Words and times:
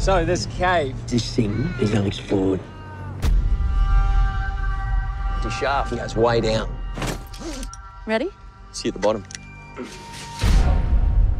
So, 0.00 0.24
this 0.24 0.46
cave. 0.56 0.96
This 1.08 1.36
thing 1.36 1.68
is 1.78 1.94
unexplored. 1.94 2.58
The 5.42 5.50
shaft 5.50 5.94
goes 5.94 6.16
way 6.16 6.40
down. 6.40 6.74
Ready? 8.06 8.30
See 8.72 8.88
at 8.88 8.94
the 8.94 9.00
bottom. 9.00 9.22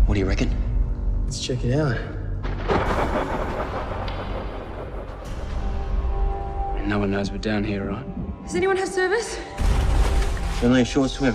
What 0.05 0.13
do 0.13 0.21
you 0.21 0.27
reckon? 0.27 0.55
Let's 1.25 1.41
check 1.41 1.65
it 1.65 1.75
out. 1.75 1.97
No 6.87 6.99
one 6.99 7.11
knows 7.11 7.31
we're 7.31 7.39
down 7.39 7.65
here, 7.65 7.87
right? 7.87 8.43
Does 8.45 8.57
anyone 8.57 8.77
have 8.77 8.91
service? 8.91 9.39
It's 10.53 10.65
only 10.65 10.83
a 10.83 10.85
short 10.85 11.09
swim. 11.09 11.35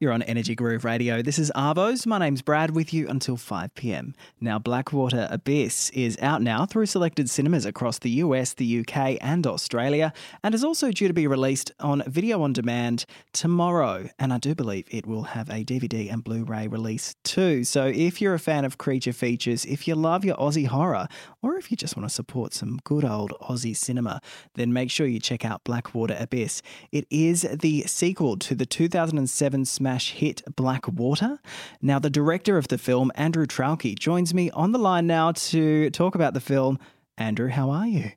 You're 0.00 0.12
on 0.12 0.22
Energy 0.22 0.54
Groove 0.54 0.84
Radio. 0.84 1.22
This 1.22 1.40
is 1.40 1.50
Arvos. 1.56 2.06
My 2.06 2.18
name's 2.18 2.40
Brad 2.40 2.70
with 2.70 2.94
you 2.94 3.08
until 3.08 3.36
5 3.36 3.74
pm. 3.74 4.14
Now, 4.40 4.56
Blackwater 4.56 5.26
Abyss 5.28 5.90
is 5.90 6.16
out 6.22 6.40
now 6.40 6.66
through 6.66 6.86
selected 6.86 7.28
cinemas 7.28 7.66
across 7.66 7.98
the 7.98 8.10
US, 8.10 8.54
the 8.54 8.78
UK, 8.78 9.18
and 9.20 9.44
Australia, 9.44 10.12
and 10.44 10.54
is 10.54 10.62
also 10.62 10.92
due 10.92 11.08
to 11.08 11.14
be 11.14 11.26
released 11.26 11.72
on 11.80 12.04
video 12.06 12.42
on 12.42 12.52
demand 12.52 13.06
tomorrow. 13.32 14.08
And 14.20 14.32
I 14.32 14.38
do 14.38 14.54
believe 14.54 14.86
it 14.88 15.04
will 15.04 15.24
have 15.24 15.48
a 15.48 15.64
DVD 15.64 16.12
and 16.12 16.22
Blu 16.22 16.44
ray 16.44 16.68
release 16.68 17.16
too. 17.24 17.64
So 17.64 17.86
if 17.86 18.20
you're 18.20 18.34
a 18.34 18.38
fan 18.38 18.64
of 18.64 18.78
creature 18.78 19.12
features, 19.12 19.64
if 19.64 19.88
you 19.88 19.96
love 19.96 20.24
your 20.24 20.36
Aussie 20.36 20.68
horror, 20.68 21.08
or 21.42 21.56
if 21.56 21.72
you 21.72 21.76
just 21.76 21.96
want 21.96 22.08
to 22.08 22.14
support 22.14 22.54
some 22.54 22.78
good 22.84 23.04
old 23.04 23.32
Aussie 23.42 23.76
cinema, 23.76 24.20
then 24.54 24.72
make 24.72 24.92
sure 24.92 25.08
you 25.08 25.18
check 25.18 25.44
out 25.44 25.64
Blackwater 25.64 26.16
Abyss. 26.20 26.62
It 26.92 27.08
is 27.10 27.42
the 27.42 27.82
sequel 27.88 28.36
to 28.36 28.54
the 28.54 28.64
2007 28.64 29.64
smash 29.64 29.87
hit 29.96 30.42
Blackwater. 30.56 31.38
Now, 31.80 31.98
the 31.98 32.10
director 32.10 32.58
of 32.58 32.68
the 32.68 32.78
film, 32.78 33.10
Andrew 33.14 33.46
Traucki, 33.46 33.98
joins 33.98 34.34
me 34.34 34.50
on 34.50 34.72
the 34.72 34.78
line 34.78 35.06
now 35.06 35.32
to 35.32 35.90
talk 35.90 36.14
about 36.14 36.34
the 36.34 36.40
film. 36.40 36.78
Andrew, 37.16 37.48
how 37.48 37.70
are 37.70 37.86
you? 37.86 38.12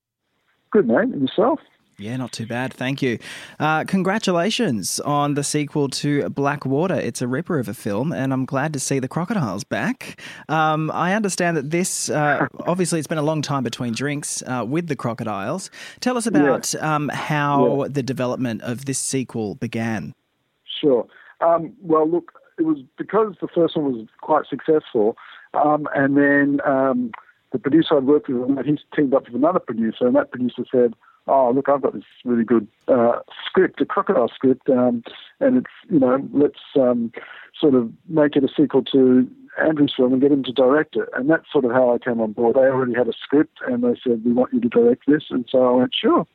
Good, 0.72 0.88
mate. 0.88 1.10
And 1.14 1.22
yourself? 1.22 1.60
Yeah, 1.98 2.18
not 2.18 2.32
too 2.32 2.48
bad. 2.48 2.74
Thank 2.74 3.04
you. 3.04 3.20
Uh, 3.60 3.84
congratulations 3.84 5.00
on 5.02 5.36
the 5.36 5.44
sequel 5.44 5.88
to 5.90 6.28
Blackwater. 6.30 6.96
It's 6.96 7.22
a 7.22 7.28
ripper 7.28 7.60
of 7.60 7.68
a 7.68 7.76
film, 7.76 8.12
and 8.12 8.34
I'm 8.34 8.46
glad 8.46 8.74
to 8.74 8.80
see 8.80 8.98
the 8.98 9.08
crocodiles 9.08 9.64
back. 9.64 10.20
Um, 10.50 10.90
I 10.92 11.14
understand 11.14 11.58
that 11.58 11.70
this, 11.70 12.10
uh, 12.10 12.48
obviously, 12.66 12.98
it's 12.98 13.08
been 13.08 13.20
a 13.20 13.24
long 13.24 13.44
time 13.44 13.64
between 13.64 13.94
drinks 13.94 14.42
uh, 14.48 14.66
with 14.68 14.88
the 14.88 14.96
crocodiles. 14.96 15.70
Tell 16.00 16.18
us 16.18 16.26
about 16.26 16.74
um, 16.76 17.10
how 17.10 17.84
Yeah. 17.84 17.88
the 17.90 18.02
development 18.04 18.64
of 18.64 18.86
this 18.86 18.98
sequel 18.98 19.54
began. 19.56 20.16
Sure. 20.82 21.06
Um, 21.42 21.74
well, 21.82 22.10
look, 22.10 22.34
it 22.58 22.64
was 22.64 22.80
because 22.98 23.36
the 23.42 23.48
first 23.48 23.76
one 23.76 23.92
was 23.92 24.08
quite 24.22 24.46
successful, 24.48 25.18
um, 25.54 25.88
and 25.96 26.18
then 26.18 26.60
um, 26.66 27.12
the 27.52 27.60
producer 27.60 27.98
I'd 27.98 28.04
worked 28.04 28.30
with, 28.30 28.42
and 28.44 28.80
teamed 28.96 29.14
up 29.14 29.26
with 29.26 29.36
another 29.36 29.60
producer, 29.60 30.06
and 30.08 30.16
that 30.16 30.32
producer 30.32 30.64
said, 30.72 30.94
"Oh, 31.28 31.52
look, 31.52 31.70
I've 31.70 31.82
got 31.82 31.94
this 31.94 32.04
really 32.24 32.44
good 32.44 32.68
uh, 32.88 33.20
script, 33.46 33.82
a 33.82 33.86
crocodile 33.86 34.30
script, 34.30 34.70
um, 34.70 35.04
and 35.40 35.58
it's 35.58 35.74
you 35.90 36.00
know, 36.00 36.28
let's 36.34 36.60
um, 36.76 37.12
sort 37.60 37.76
of 37.76 37.92
make 38.08 38.36
it 38.36 38.44
a 38.44 38.50
sequel 38.56 38.84
to." 38.84 39.30
Andrew's 39.62 39.94
film 39.94 40.14
and 40.14 40.22
get 40.22 40.32
him 40.32 40.46
to 40.46 40.54
direct 40.54 40.96
it, 40.96 41.10
and 41.14 41.30
that's 41.30 41.52
sort 41.52 41.66
of 41.66 41.72
how 41.72 41.94
I 41.94 41.98
came 41.98 42.22
on 42.22 42.32
board. 42.32 42.56
They 42.56 42.62
already 42.62 42.94
had 42.94 43.10
a 43.10 43.14
script, 43.22 43.58
and 43.68 43.84
they 43.84 44.00
said, 44.02 44.24
"We 44.24 44.32
want 44.32 44.54
you 44.54 44.62
to 44.62 44.70
direct 44.70 45.08
this," 45.08 45.24
and 45.30 45.46
so 45.52 45.68
I 45.68 45.72
went, 45.72 45.94
"Sure." 45.94 46.26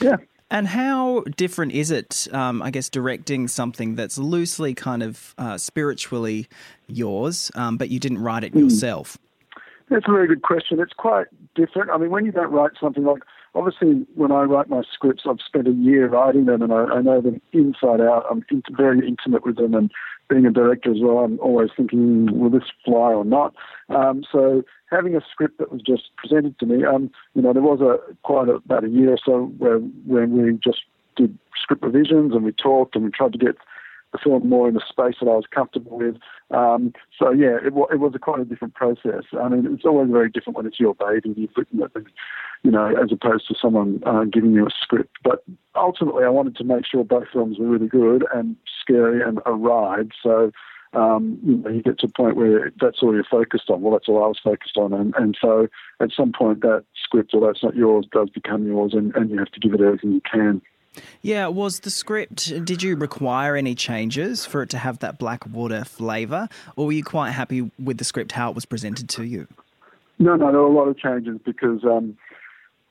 Yeah. 0.00 0.18
And 0.50 0.66
how 0.66 1.24
different 1.36 1.72
is 1.72 1.90
it, 1.90 2.26
um, 2.32 2.62
I 2.62 2.70
guess, 2.70 2.88
directing 2.88 3.48
something 3.48 3.96
that's 3.96 4.16
loosely 4.16 4.74
kind 4.74 5.02
of 5.02 5.34
uh, 5.36 5.58
spiritually 5.58 6.48
yours, 6.86 7.50
um, 7.54 7.76
but 7.76 7.90
you 7.90 8.00
didn't 8.00 8.18
write 8.18 8.44
it 8.44 8.54
yourself? 8.54 9.18
That's 9.90 10.06
a 10.08 10.10
very 10.10 10.26
good 10.26 10.42
question. 10.42 10.80
It's 10.80 10.94
quite 10.94 11.26
different. 11.54 11.90
I 11.90 11.98
mean, 11.98 12.10
when 12.10 12.24
you 12.24 12.32
don't 12.32 12.50
write 12.50 12.72
something 12.80 13.04
like, 13.04 13.22
obviously, 13.58 14.06
when 14.14 14.30
I 14.30 14.42
write 14.42 14.70
my 14.70 14.82
scripts, 14.92 15.24
I've 15.28 15.40
spent 15.44 15.66
a 15.66 15.72
year 15.72 16.08
writing 16.08 16.46
them 16.46 16.62
and 16.62 16.72
I, 16.72 16.84
I 16.84 17.02
know 17.02 17.20
them 17.20 17.40
inside 17.52 18.00
out. 18.00 18.24
I'm 18.30 18.44
in, 18.50 18.62
very 18.70 19.06
intimate 19.06 19.44
with 19.44 19.56
them. 19.56 19.74
And 19.74 19.90
being 20.28 20.46
a 20.46 20.50
director 20.50 20.92
as 20.92 20.98
well, 21.00 21.18
I'm 21.18 21.40
always 21.40 21.70
thinking, 21.76 22.38
will 22.38 22.50
this 22.50 22.70
fly 22.84 23.12
or 23.12 23.24
not? 23.24 23.54
Um, 23.88 24.22
so 24.30 24.62
having 24.90 25.16
a 25.16 25.20
script 25.30 25.58
that 25.58 25.72
was 25.72 25.82
just 25.82 26.04
presented 26.16 26.58
to 26.60 26.66
me, 26.66 26.84
um, 26.84 27.10
you 27.34 27.42
know, 27.42 27.52
there 27.52 27.62
was 27.62 27.80
a 27.80 27.98
quite 28.22 28.48
a, 28.48 28.54
about 28.54 28.84
a 28.84 28.88
year 28.88 29.14
or 29.14 29.18
so 29.24 29.46
where 29.58 29.78
when 29.78 30.40
we 30.40 30.52
just 30.62 30.82
did 31.16 31.36
script 31.60 31.82
revisions 31.82 32.34
and 32.34 32.44
we 32.44 32.52
talked 32.52 32.94
and 32.94 33.04
we 33.04 33.10
tried 33.10 33.32
to 33.32 33.38
get 33.38 33.56
film 34.16 34.48
more 34.48 34.68
in 34.68 34.76
a 34.76 34.80
space 34.80 35.16
that 35.20 35.28
I 35.28 35.34
was 35.34 35.44
comfortable 35.50 35.98
with. 35.98 36.16
Um, 36.50 36.94
so 37.18 37.30
yeah, 37.30 37.58
it, 37.62 37.74
wa- 37.74 37.88
it 37.92 38.00
was 38.00 38.12
a 38.14 38.18
quite 38.18 38.40
a 38.40 38.44
different 38.44 38.74
process. 38.74 39.24
I 39.38 39.48
mean, 39.48 39.66
it's 39.74 39.84
always 39.84 40.10
very 40.10 40.30
different 40.30 40.56
when 40.56 40.66
it's 40.66 40.80
your 40.80 40.94
baby, 40.94 41.34
you've 41.36 41.50
written 41.56 41.82
it, 41.82 41.92
you 42.62 42.70
know, 42.70 42.86
as 42.86 43.12
opposed 43.12 43.46
to 43.48 43.54
someone 43.60 44.02
uh, 44.06 44.24
giving 44.24 44.52
you 44.52 44.66
a 44.66 44.70
script. 44.70 45.18
But 45.22 45.44
ultimately, 45.76 46.24
I 46.24 46.30
wanted 46.30 46.56
to 46.56 46.64
make 46.64 46.86
sure 46.86 47.04
both 47.04 47.28
films 47.32 47.58
were 47.58 47.66
really 47.66 47.88
good 47.88 48.24
and 48.34 48.56
scary 48.80 49.22
and 49.22 49.40
a 49.44 49.52
ride. 49.52 50.12
So. 50.22 50.52
Um, 50.94 51.38
you 51.44 51.62
you 51.70 51.82
get 51.82 51.98
to 51.98 52.06
a 52.06 52.08
point 52.08 52.36
where 52.36 52.72
that's 52.80 53.02
all 53.02 53.12
you're 53.12 53.22
focused 53.22 53.68
on. 53.68 53.82
Well, 53.82 53.92
that's 53.92 54.08
all 54.08 54.24
I 54.24 54.28
was 54.28 54.40
focused 54.42 54.78
on, 54.78 54.94
and, 54.94 55.14
and 55.18 55.36
so 55.38 55.68
at 56.00 56.12
some 56.12 56.32
point 56.32 56.62
that 56.62 56.86
script, 57.04 57.34
although 57.34 57.50
it's 57.50 57.62
not 57.62 57.76
yours, 57.76 58.06
does 58.10 58.30
become 58.30 58.66
yours, 58.66 58.94
and, 58.94 59.14
and 59.14 59.28
you 59.28 59.38
have 59.38 59.50
to 59.50 59.60
give 59.60 59.74
it 59.74 59.82
everything 59.82 60.12
you 60.12 60.22
can. 60.22 60.62
Yeah, 61.22 61.46
was 61.48 61.80
the 61.80 61.90
script, 61.90 62.64
did 62.64 62.82
you 62.82 62.96
require 62.96 63.56
any 63.56 63.74
changes 63.74 64.44
for 64.44 64.62
it 64.62 64.70
to 64.70 64.78
have 64.78 64.98
that 65.00 65.18
Blackwater 65.18 65.84
flavour, 65.84 66.48
or 66.76 66.86
were 66.86 66.92
you 66.92 67.04
quite 67.04 67.30
happy 67.30 67.70
with 67.78 67.98
the 67.98 68.04
script 68.04 68.32
how 68.32 68.50
it 68.50 68.54
was 68.54 68.64
presented 68.64 69.08
to 69.10 69.24
you? 69.24 69.46
No, 70.18 70.36
no, 70.36 70.50
there 70.50 70.60
were 70.60 70.66
a 70.66 70.72
lot 70.72 70.88
of 70.88 70.98
changes 70.98 71.38
because 71.44 71.84
um, 71.84 72.16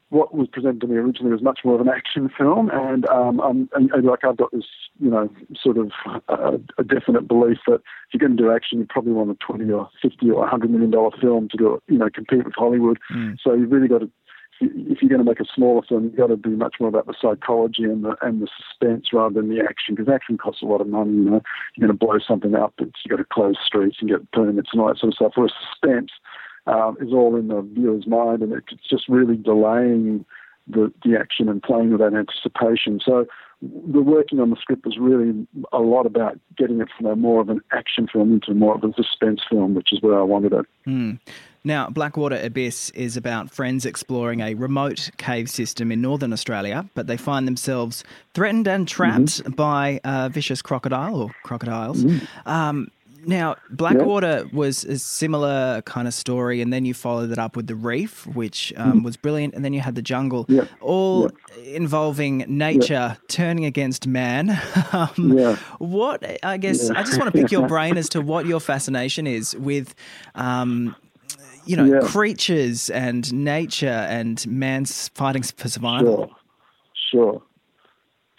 what 0.10 0.34
was 0.34 0.48
presented 0.48 0.82
to 0.82 0.88
me 0.88 0.96
originally 0.96 1.32
was 1.32 1.42
much 1.42 1.60
more 1.66 1.76
of 1.76 1.82
an 1.82 1.90
action 1.90 2.30
film, 2.38 2.70
and, 2.72 3.08
um, 3.10 3.42
and, 3.42 3.70
and 3.74 4.06
like 4.06 4.24
I've 4.24 4.38
got 4.38 4.52
this, 4.52 4.64
you 5.00 5.10
know, 5.10 5.30
sort 5.62 5.78
of 5.78 5.92
uh, 6.30 6.58
a 6.78 6.84
definite 6.84 7.28
belief 7.28 7.58
that 7.68 7.76
if 7.76 8.14
you're 8.14 8.26
going 8.26 8.38
to 8.38 8.44
do 8.44 8.52
action, 8.52 8.80
you 8.80 8.88
probably 8.90 9.12
want 9.12 9.32
a 9.32 9.36
twenty 9.36 9.70
or 9.72 9.90
fifty 10.02 10.32
or 10.32 10.48
hundred 10.48 10.72
million 10.72 10.92
dollar 10.92 11.12
film 11.20 11.50
to 11.50 11.58
do, 11.58 11.74
it, 11.76 11.84
you 11.88 11.98
know, 11.98 12.10
compete 12.10 12.46
with 12.46 12.56
Hollywood. 12.56 12.98
So 13.44 13.54
you've 13.54 13.72
really 13.72 13.90
got 13.90 14.00
to. 14.00 14.10
If 14.60 15.02
you're 15.02 15.10
going 15.10 15.24
to 15.24 15.30
make 15.30 15.40
a 15.40 15.46
smaller 15.54 15.82
film, 15.88 16.06
you've 16.06 16.16
got 16.16 16.28
to 16.28 16.38
do 16.38 16.58
much 16.58 16.76
more 16.80 16.90
about 16.90 17.06
the 17.06 17.14
psychology 17.22 17.84
and 17.84 18.04
the 18.04 18.16
and 18.22 18.42
the 18.42 18.48
suspense 18.58 19.08
rather 19.14 19.36
than 19.36 19.50
the 19.50 19.64
action, 19.64 19.96
because 19.96 20.12
action 20.12 20.38
costs 20.38 20.62
a 20.62 20.66
lot 20.66 20.82
of 20.82 20.88
money. 20.88 21.12
You 21.12 21.30
know, 21.30 21.42
you're 21.76 21.88
going 21.88 21.98
to 21.98 22.06
blow 22.06 22.18
something 22.20 22.56
up, 22.56 22.74
you've 22.80 22.92
got 23.10 23.18
to 23.18 23.26
close 23.26 23.56
streets 23.64 23.98
and 24.00 24.10
get 24.10 24.32
permits 24.32 24.70
and 24.72 24.82
all 24.82 24.88
that 24.88 24.98
sort 24.98 25.14
of 25.14 25.16
stuff. 25.16 25.32
Whereas 25.36 25.54
suspense, 25.72 26.12
um, 26.68 26.98
is 27.00 27.14
all 27.14 27.36
in 27.36 27.48
the 27.48 27.62
viewer's 27.62 28.08
mind, 28.08 28.42
and 28.42 28.54
it's 28.54 28.88
just 28.90 29.08
really 29.08 29.38
delaying 29.38 30.26
the, 30.68 30.92
the 31.04 31.18
action 31.18 31.48
and 31.50 31.64
playing 31.64 31.92
with 31.92 32.02
that 32.02 32.14
anticipation. 32.14 33.00
So 33.04 33.26
the 33.62 34.02
working 34.02 34.40
on 34.40 34.50
the 34.50 34.56
script 34.58 34.86
was 34.86 34.98
really 35.00 35.48
a 35.72 35.80
lot 35.80 36.06
about 36.06 36.40
getting 36.58 36.80
it 36.80 36.90
from 36.96 37.08
a 37.08 37.16
more 37.16 37.42
of 37.42 37.50
an 37.50 37.62
action 37.72 38.08
film 38.12 38.34
into 38.34 38.54
more 38.54 38.76
of 38.76 38.84
a 38.84 38.94
suspense 38.94 39.42
film, 39.50 39.74
which 39.74 39.92
is 39.92 40.02
where 40.02 40.20
I 40.20 40.24
wanted 40.24 40.54
it. 40.54 40.66
Hmm. 40.86 41.14
Now, 41.64 41.90
Blackwater 41.90 42.40
Abyss 42.42 42.92
is 42.92 43.18
about 43.18 43.52
friends 43.52 43.86
exploring 43.86 44.40
a 44.40 44.54
remote 44.54 45.10
cave 45.18 45.50
system 45.50 45.92
in 45.92 46.02
northern 46.02 46.32
Australia, 46.32 46.90
but 46.96 47.08
they 47.08 47.18
find 47.18 47.48
themselves 47.48 48.04
threatened 48.34 48.68
and 48.68 48.88
trapped 48.88 49.44
by 49.56 50.00
a 50.04 50.30
vicious 50.30 50.62
crocodile 50.62 51.16
or 51.24 51.32
crocodiles. 51.44 52.06
Um, 52.46 52.90
now, 53.26 53.58
Blackwater 53.70 54.48
was 54.54 54.86
a 54.86 54.98
similar 54.98 55.82
kind 55.82 56.08
of 56.08 56.14
story, 56.14 56.62
and 56.62 56.72
then 56.72 56.86
you 56.86 56.94
followed 56.94 57.30
it 57.32 57.38
up 57.38 57.58
with 57.58 57.68
The 57.68 57.76
Reef, 57.76 58.26
which 58.28 58.72
um, 58.78 59.04
was 59.04 59.18
brilliant, 59.18 59.54
and 59.54 59.66
then 59.66 59.74
you 59.74 59.82
had 59.82 59.96
The 59.96 60.02
Jungle, 60.02 60.46
Yeah. 60.48 60.64
all 60.80 61.30
involving 61.66 62.46
nature 62.48 63.18
turning 63.28 63.66
against 63.66 64.08
man. 64.08 64.52
um, 64.94 65.10
Yeah. 65.38 65.58
What, 65.80 66.24
I 66.46 66.56
guess, 66.56 66.90
I 66.90 67.04
just 67.04 67.20
want 67.20 67.34
to 67.34 67.38
pick 67.42 67.52
your 67.52 67.68
brain 67.74 67.98
as 67.98 68.08
to 68.10 68.22
what 68.22 68.46
your 68.46 68.62
fascination 68.62 69.28
is 69.28 69.54
with. 69.58 69.94
Um, 70.36 70.96
you 71.68 71.76
know, 71.76 71.86
Yeah. 71.86 72.08
creatures 72.08 72.90
and 72.90 73.32
nature 73.34 73.88
and 73.88 74.46
man's 74.48 75.10
fighting 75.10 75.44
for 75.44 75.68
survival. 75.70 76.16
Sure, 76.16 76.30
sure, 77.12 77.42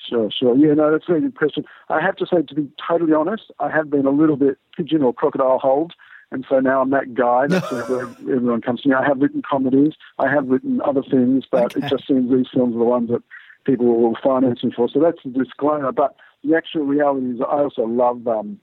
sure, 0.08 0.30
sure. 0.30 0.56
Yeah, 0.56 0.74
no, 0.74 0.90
that's 0.90 1.04
a 1.08 1.12
very 1.12 1.20
good 1.22 1.36
question. 1.36 1.64
I 1.88 2.00
have 2.00 2.16
to 2.16 2.26
say, 2.26 2.42
to 2.42 2.54
be 2.54 2.68
totally 2.86 3.12
honest, 3.12 3.50
I 3.60 3.70
have 3.70 3.90
been 3.90 4.06
a 4.06 4.10
little 4.10 4.36
bit 4.36 4.58
pigeon 4.76 5.02
or 5.02 5.12
crocodile 5.12 5.58
hold, 5.58 5.92
and 6.30 6.44
so 6.48 6.60
now 6.60 6.80
I'm 6.82 6.90
that 6.90 7.14
guy. 7.14 7.46
That's 7.48 7.70
where 7.70 8.02
everyone 8.20 8.60
comes 8.60 8.82
to 8.82 8.88
me. 8.88 8.94
I 8.94 9.04
have 9.06 9.18
written 9.18 9.42
comedies, 9.48 9.94
I 10.18 10.28
have 10.28 10.48
written 10.48 10.80
other 10.84 11.02
things, 11.02 11.44
but 11.50 11.64
Okay. 11.64 11.80
it 11.80 11.88
just 11.88 12.06
seems 12.06 12.30
these 12.30 12.46
films 12.52 12.74
are 12.74 12.78
the 12.78 12.84
ones 12.84 13.10
that 13.10 13.22
people 13.64 13.86
will 13.86 14.16
finance 14.22 14.62
me 14.62 14.72
for. 14.74 14.88
So 14.88 15.00
that's 15.00 15.18
the 15.24 15.30
disclaimer. 15.30 15.92
But 15.92 16.16
the 16.44 16.54
actual 16.56 16.84
reality 16.84 17.34
is, 17.34 17.40
I 17.40 17.62
also 17.62 17.82
love. 17.82 18.26
Um, 18.26 18.60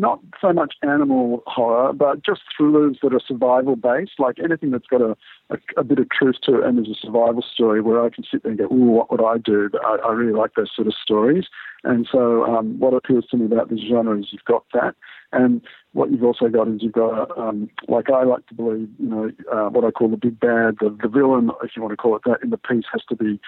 not 0.00 0.20
so 0.40 0.52
much 0.52 0.74
animal 0.82 1.42
horror, 1.46 1.92
but 1.92 2.24
just 2.24 2.40
thrillers 2.56 2.98
that 3.02 3.12
are 3.12 3.20
survival 3.26 3.76
based, 3.76 4.12
like 4.18 4.36
anything 4.42 4.70
that's 4.70 4.86
got 4.86 5.02
a, 5.02 5.16
a, 5.50 5.58
a 5.76 5.84
bit 5.84 5.98
of 5.98 6.08
truth 6.10 6.36
to 6.44 6.60
it 6.60 6.64
and 6.64 6.78
there's 6.78 6.88
a 6.88 7.06
survival 7.06 7.42
story 7.42 7.80
where 7.80 8.02
I 8.04 8.08
can 8.08 8.24
sit 8.24 8.42
there 8.42 8.52
and 8.52 8.58
go, 8.58 8.64
ooh, 8.66 8.90
what 8.90 9.10
would 9.10 9.22
I 9.22 9.36
do? 9.38 9.68
I, 9.84 9.98
I 10.08 10.12
really 10.12 10.32
like 10.32 10.54
those 10.54 10.70
sort 10.74 10.88
of 10.88 10.94
stories. 10.94 11.44
And 11.84 12.08
so 12.10 12.44
um, 12.44 12.78
what 12.78 12.94
appeals 12.94 13.26
to 13.30 13.36
me 13.36 13.46
about 13.46 13.70
this 13.70 13.80
genre 13.88 14.18
is 14.18 14.28
you've 14.32 14.44
got 14.44 14.64
that. 14.72 14.94
And 15.32 15.60
what 15.92 16.10
you've 16.10 16.22
also 16.22 16.48
got 16.48 16.68
is 16.68 16.82
you've 16.82 16.92
got, 16.92 17.36
um, 17.36 17.68
like 17.88 18.10
I 18.10 18.22
like 18.22 18.46
to 18.46 18.54
believe, 18.54 18.88
you 18.98 19.08
know, 19.08 19.30
uh, 19.52 19.68
what 19.70 19.84
I 19.84 19.90
call 19.90 20.08
the 20.08 20.16
big 20.16 20.38
bad, 20.38 20.76
the, 20.80 20.96
the 21.02 21.08
villain, 21.08 21.50
if 21.64 21.72
you 21.74 21.82
want 21.82 21.92
to 21.92 21.96
call 21.96 22.14
it 22.14 22.22
that, 22.26 22.42
in 22.42 22.50
the 22.50 22.58
piece 22.58 22.84
has 22.92 23.02
to 23.08 23.16
be 23.16 23.40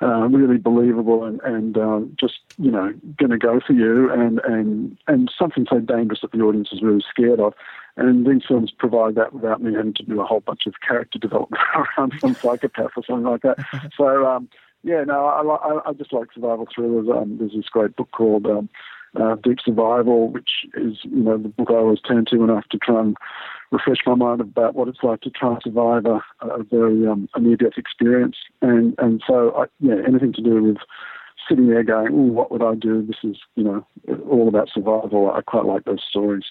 uh, 0.00 0.26
really 0.28 0.56
believable 0.56 1.24
and, 1.24 1.40
and 1.42 1.76
um, 1.76 2.16
just, 2.18 2.38
you 2.56 2.70
know, 2.70 2.92
going 3.18 3.30
to 3.30 3.38
go 3.38 3.60
for 3.60 3.74
you 3.74 4.10
and, 4.10 4.40
and, 4.44 4.96
and 5.08 5.30
something 5.38 5.66
so 5.68 5.78
dangerous 5.78 6.20
that 6.22 6.32
the 6.32 6.40
audience 6.40 6.70
is 6.72 6.80
really 6.80 7.04
scared 7.08 7.38
of. 7.38 7.52
And 7.96 8.26
these 8.26 8.42
films 8.48 8.72
provide 8.76 9.14
that 9.16 9.34
without 9.34 9.62
me 9.62 9.74
having 9.74 9.94
to 9.94 10.02
do 10.04 10.20
a 10.20 10.24
whole 10.24 10.40
bunch 10.40 10.66
of 10.66 10.74
character 10.86 11.18
development 11.20 11.62
around 11.76 12.14
some 12.18 12.34
psychopath 12.34 12.92
or 12.96 13.04
something 13.06 13.30
like 13.30 13.42
that. 13.42 13.58
so, 13.96 14.26
um, 14.26 14.48
yeah, 14.82 15.04
no, 15.04 15.26
I, 15.26 15.42
I, 15.42 15.90
I 15.90 15.92
just 15.92 16.12
like 16.12 16.28
survival 16.34 16.66
thrillers. 16.74 17.08
Um, 17.08 17.36
there's 17.38 17.52
this 17.52 17.68
great 17.70 17.94
book 17.96 18.10
called 18.12 18.46
um, 18.46 18.68
uh, 19.20 19.36
Deep 19.42 19.58
Survival, 19.64 20.28
which 20.28 20.50
is 20.74 20.98
you 21.02 21.22
know 21.22 21.38
the 21.38 21.48
book 21.48 21.68
I 21.70 21.74
always 21.74 22.00
turn 22.00 22.24
to 22.30 22.38
when 22.38 22.50
I 22.50 22.56
have 22.56 22.68
to 22.68 22.78
try 22.78 23.00
and 23.00 23.16
refresh 23.70 23.98
my 24.06 24.14
mind 24.14 24.40
about 24.40 24.74
what 24.74 24.88
it's 24.88 25.02
like 25.02 25.20
to 25.22 25.30
try 25.30 25.52
and 25.52 25.62
survive 25.62 26.06
a, 26.06 26.20
a 26.46 26.62
very 26.62 27.06
um, 27.06 27.28
a 27.34 27.40
near-death 27.40 27.76
experience. 27.76 28.36
And 28.62 28.94
and 28.98 29.22
so 29.26 29.54
I, 29.56 29.64
yeah, 29.80 29.96
anything 30.06 30.32
to 30.34 30.42
do 30.42 30.62
with 30.62 30.78
sitting 31.48 31.68
there 31.68 31.82
going, 31.82 32.08
"Oh, 32.12 32.32
what 32.32 32.50
would 32.50 32.62
I 32.62 32.74
do?" 32.74 33.06
This 33.06 33.18
is 33.22 33.36
you 33.54 33.64
know 33.64 33.86
all 34.30 34.48
about 34.48 34.68
survival. 34.72 35.30
I 35.30 35.42
quite 35.42 35.64
like 35.64 35.84
those 35.84 36.02
stories. 36.08 36.44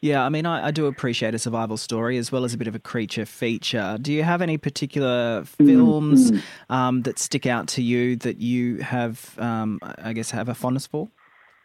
Yeah, 0.00 0.24
I 0.24 0.30
mean, 0.30 0.46
I, 0.46 0.66
I, 0.66 0.70
do 0.72 0.86
appreciate 0.86 1.32
a 1.32 1.38
survival 1.38 1.76
story 1.76 2.18
as 2.18 2.32
well 2.32 2.44
as 2.44 2.52
a 2.52 2.58
bit 2.58 2.66
of 2.66 2.74
a 2.74 2.80
creature 2.80 3.24
feature. 3.24 3.98
Do 4.02 4.12
you 4.12 4.24
have 4.24 4.42
any 4.42 4.58
particular 4.58 5.44
films 5.44 6.32
mm-hmm. 6.32 6.72
um, 6.72 7.02
that 7.02 7.20
stick 7.20 7.46
out 7.46 7.68
to 7.68 7.82
you 7.82 8.16
that 8.16 8.38
you 8.38 8.78
have, 8.78 9.38
um, 9.38 9.78
I 9.82 10.12
guess, 10.12 10.32
have 10.32 10.48
a 10.48 10.54
fondness 10.54 10.88
for? 10.88 11.08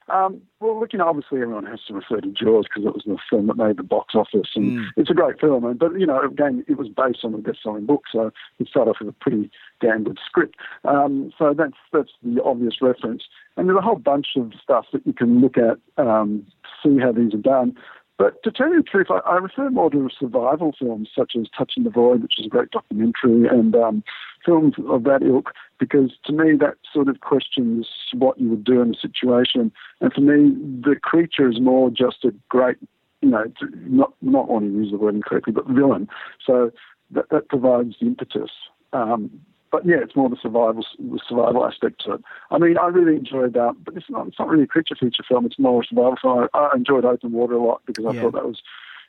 Um, 0.07 0.41
well, 0.59 0.79
look, 0.79 0.93
you 0.93 0.99
know, 0.99 1.07
obviously 1.07 1.41
everyone 1.41 1.65
has 1.65 1.79
to 1.87 1.93
refer 1.93 2.21
to 2.21 2.27
Jaws 2.27 2.65
because 2.65 2.85
it 2.85 2.93
was 2.93 3.03
the 3.05 3.17
film 3.29 3.47
that 3.47 3.57
made 3.57 3.77
the 3.77 3.83
box 3.83 4.13
office, 4.13 4.49
and 4.55 4.79
mm. 4.79 4.85
it's 4.97 5.09
a 5.09 5.15
great 5.15 5.39
film. 5.39 5.65
And, 5.65 5.79
but 5.79 5.99
you 5.99 6.05
know, 6.05 6.21
again, 6.21 6.63
it 6.67 6.77
was 6.77 6.89
based 6.89 7.23
on 7.23 7.33
a 7.33 7.39
best-selling 7.39 7.85
book, 7.87 8.03
so 8.11 8.31
it 8.59 8.67
started 8.67 8.91
off 8.91 8.97
with 8.99 9.09
a 9.09 9.13
pretty 9.13 9.49
damn 9.81 10.03
good 10.03 10.19
script. 10.23 10.57
Um, 10.83 11.33
so 11.37 11.55
that's 11.57 11.77
that's 11.91 12.11
the 12.21 12.43
obvious 12.43 12.81
reference. 12.81 13.23
And 13.57 13.67
there's 13.67 13.79
a 13.79 13.81
whole 13.81 13.95
bunch 13.95 14.27
of 14.35 14.53
stuff 14.61 14.85
that 14.93 15.05
you 15.07 15.13
can 15.13 15.41
look 15.41 15.57
at, 15.57 15.77
um, 15.97 16.45
see 16.83 16.99
how 16.99 17.11
these 17.11 17.33
are 17.33 17.37
done. 17.37 17.75
But 18.17 18.41
to 18.43 18.51
tell 18.51 18.69
you 18.69 18.77
the 18.77 18.83
truth, 18.83 19.07
I, 19.09 19.19
I, 19.29 19.35
refer 19.35 19.69
more 19.69 19.89
to 19.89 20.09
survival 20.17 20.73
films 20.79 21.09
such 21.13 21.33
as 21.37 21.47
Touching 21.55 21.83
the 21.83 21.89
Void, 21.89 22.21
which 22.23 22.39
is 22.39 22.45
a 22.45 22.49
great 22.49 22.71
documentary, 22.71 23.47
and 23.47 23.75
um, 23.75 24.03
films 24.45 24.75
of 24.87 25.03
that 25.03 25.21
ilk, 25.21 25.51
because 25.79 26.13
to 26.25 26.31
me 26.31 26.55
that 26.57 26.75
sort 26.93 27.09
of 27.09 27.19
questions 27.19 27.87
what 28.13 28.39
you 28.39 28.49
would 28.49 28.63
do 28.63 28.81
in 28.81 28.95
a 28.95 28.97
situation. 28.97 29.71
And 29.99 30.13
for 30.13 30.21
me, 30.21 30.55
the 30.81 30.95
creature 31.01 31.49
is 31.49 31.59
more 31.59 31.89
just 31.89 32.23
a 32.23 32.33
great, 32.47 32.77
you 33.21 33.29
know, 33.29 33.51
not 33.87 34.13
not 34.21 34.47
wanting 34.47 34.71
to 34.71 34.77
use 34.77 34.91
the 34.91 34.97
word 34.97 35.15
incorrectly, 35.15 35.51
but 35.51 35.67
villain. 35.67 36.07
So 36.45 36.71
that, 37.11 37.29
that 37.31 37.49
provides 37.49 37.95
the 37.99 38.07
impetus. 38.07 38.51
Um, 38.93 39.41
but 39.75 39.85
yeah, 39.85 39.97
it's 40.01 40.15
more 40.15 40.29
the 40.29 40.37
survival 40.41 40.85
the 40.97 41.19
survival 41.27 41.65
aspect 41.65 42.01
to 42.05 42.13
it. 42.13 42.21
I 42.49 42.57
mean, 42.57 42.77
I 42.77 42.87
really 42.87 43.17
enjoyed 43.17 43.53
that, 43.55 43.75
but 43.83 43.97
it's 43.97 44.09
not 44.09 44.27
it's 44.27 44.39
not 44.39 44.47
really 44.47 44.63
a 44.63 44.67
creature 44.67 44.95
feature 44.95 45.23
film. 45.27 45.45
It's 45.45 45.59
more 45.59 45.81
a 45.81 45.85
survival 45.85 46.15
film. 46.21 46.47
I, 46.53 46.57
I 46.57 46.75
enjoyed 46.77 47.03
Open 47.03 47.33
Water 47.33 47.55
a 47.55 47.61
lot 47.63 47.81
because 47.85 48.05
I 48.05 48.11
yeah. 48.11 48.21
thought 48.21 48.33
that 48.35 48.45
was, 48.45 48.61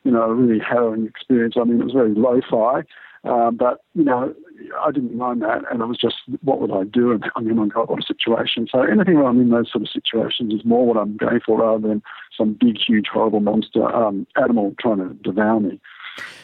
you 0.02 0.10
know, 0.10 0.22
a 0.22 0.34
really 0.34 0.58
harrowing 0.58 1.06
experience. 1.06 1.54
I 1.56 1.62
mean, 1.62 1.80
it 1.80 1.84
was 1.84 1.92
very 1.92 2.14
lo-fi, 2.14 2.82
uh, 3.22 3.52
but 3.52 3.84
you 3.94 4.02
know, 4.02 4.34
I 4.84 4.90
didn't 4.90 5.16
mind 5.16 5.42
that, 5.42 5.62
and 5.70 5.80
it 5.80 5.86
was 5.86 5.98
just 5.98 6.16
what 6.42 6.60
would 6.60 6.72
I 6.72 6.82
do? 6.82 7.12
And 7.12 7.24
I 7.36 7.40
mean, 7.42 7.68
God, 7.68 7.88
what 7.88 8.02
a 8.02 8.06
situation. 8.06 8.66
So 8.68 8.82
anything 8.82 9.14
where 9.14 9.26
I'm 9.26 9.40
in 9.40 9.50
those 9.50 9.70
sort 9.70 9.82
of 9.82 9.88
situations 9.88 10.52
is 10.52 10.64
more 10.64 10.84
what 10.84 10.96
I'm 10.96 11.16
going 11.16 11.42
for 11.46 11.60
rather 11.60 11.86
than 11.86 12.02
some 12.36 12.56
big, 12.58 12.76
huge, 12.84 13.06
horrible 13.12 13.38
monster 13.38 13.84
um, 13.94 14.26
animal 14.34 14.74
trying 14.80 14.98
to 14.98 15.14
devour 15.22 15.60
me. 15.60 15.80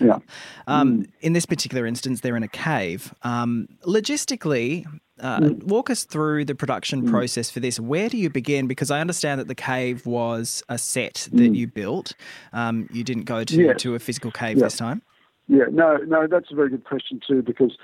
Yeah. 0.00 0.18
Um, 0.66 1.02
mm. 1.02 1.10
In 1.20 1.32
this 1.32 1.46
particular 1.46 1.86
instance, 1.86 2.20
they're 2.20 2.36
in 2.36 2.42
a 2.42 2.48
cave. 2.48 3.14
Um, 3.22 3.68
logistically, 3.86 4.86
uh, 5.20 5.40
mm. 5.40 5.62
walk 5.64 5.90
us 5.90 6.04
through 6.04 6.44
the 6.44 6.54
production 6.54 7.02
mm. 7.02 7.10
process 7.10 7.50
for 7.50 7.60
this. 7.60 7.78
Where 7.78 8.08
do 8.08 8.16
you 8.16 8.30
begin? 8.30 8.66
Because 8.66 8.90
I 8.90 9.00
understand 9.00 9.40
that 9.40 9.48
the 9.48 9.54
cave 9.54 10.06
was 10.06 10.62
a 10.68 10.78
set 10.78 11.28
that 11.32 11.52
mm. 11.52 11.56
you 11.56 11.66
built. 11.66 12.14
Um, 12.52 12.88
you 12.92 13.04
didn't 13.04 13.24
go 13.24 13.44
to, 13.44 13.62
yeah. 13.62 13.72
to 13.74 13.94
a 13.94 13.98
physical 13.98 14.30
cave 14.30 14.58
yeah. 14.58 14.64
this 14.64 14.76
time. 14.76 15.02
Yeah, 15.48 15.64
no, 15.70 15.96
no, 15.98 16.26
that's 16.26 16.50
a 16.50 16.54
very 16.54 16.70
good 16.70 16.84
question 16.84 17.20
too. 17.26 17.42
Because 17.42 17.76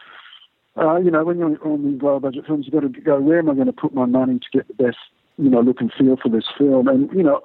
uh, 0.77 0.97
you 0.99 1.11
know, 1.11 1.25
when 1.25 1.39
you're 1.39 1.59
on 1.67 1.91
these 1.91 2.01
low 2.01 2.21
budget 2.21 2.47
films, 2.47 2.67
you've 2.67 2.75
got 2.75 2.93
to 2.93 3.01
go, 3.01 3.21
where 3.21 3.39
am 3.39 3.51
I 3.51 3.55
going 3.55 3.67
to 3.67 3.73
put 3.73 3.93
my 3.93 4.07
money 4.07 4.39
to 4.39 4.47
get 4.53 4.69
the 4.69 4.75
best 4.75 4.99
you 5.39 5.49
know, 5.49 5.61
look 5.61 5.81
and 5.81 5.93
feel 5.97 6.17
for 6.21 6.29
this 6.29 6.47
film. 6.59 6.89
And, 6.89 7.11
you 7.13 7.23
know, 7.23 7.41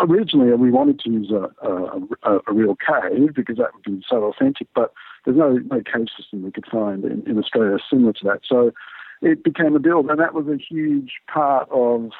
originally 0.00 0.52
we 0.54 0.70
wanted 0.70 0.98
to 1.00 1.10
use 1.10 1.30
a, 1.30 1.48
a, 1.66 2.38
a 2.46 2.52
real 2.52 2.76
cave 2.76 3.34
because 3.34 3.56
that 3.56 3.72
would 3.74 3.84
be 3.84 4.04
so 4.08 4.24
authentic, 4.24 4.66
but 4.74 4.92
there's 5.24 5.36
no, 5.36 5.58
no 5.70 5.82
cave 5.82 6.08
system 6.16 6.42
we 6.42 6.50
could 6.50 6.66
find 6.66 7.04
in, 7.04 7.22
in 7.26 7.38
Australia 7.38 7.78
similar 7.88 8.12
to 8.14 8.24
that. 8.24 8.40
So 8.46 8.72
it 9.22 9.44
became 9.44 9.76
a 9.76 9.78
build, 9.78 10.10
and 10.10 10.18
that 10.18 10.34
was 10.34 10.48
a 10.48 10.56
huge 10.56 11.12
part 11.32 11.68
of 11.70 12.10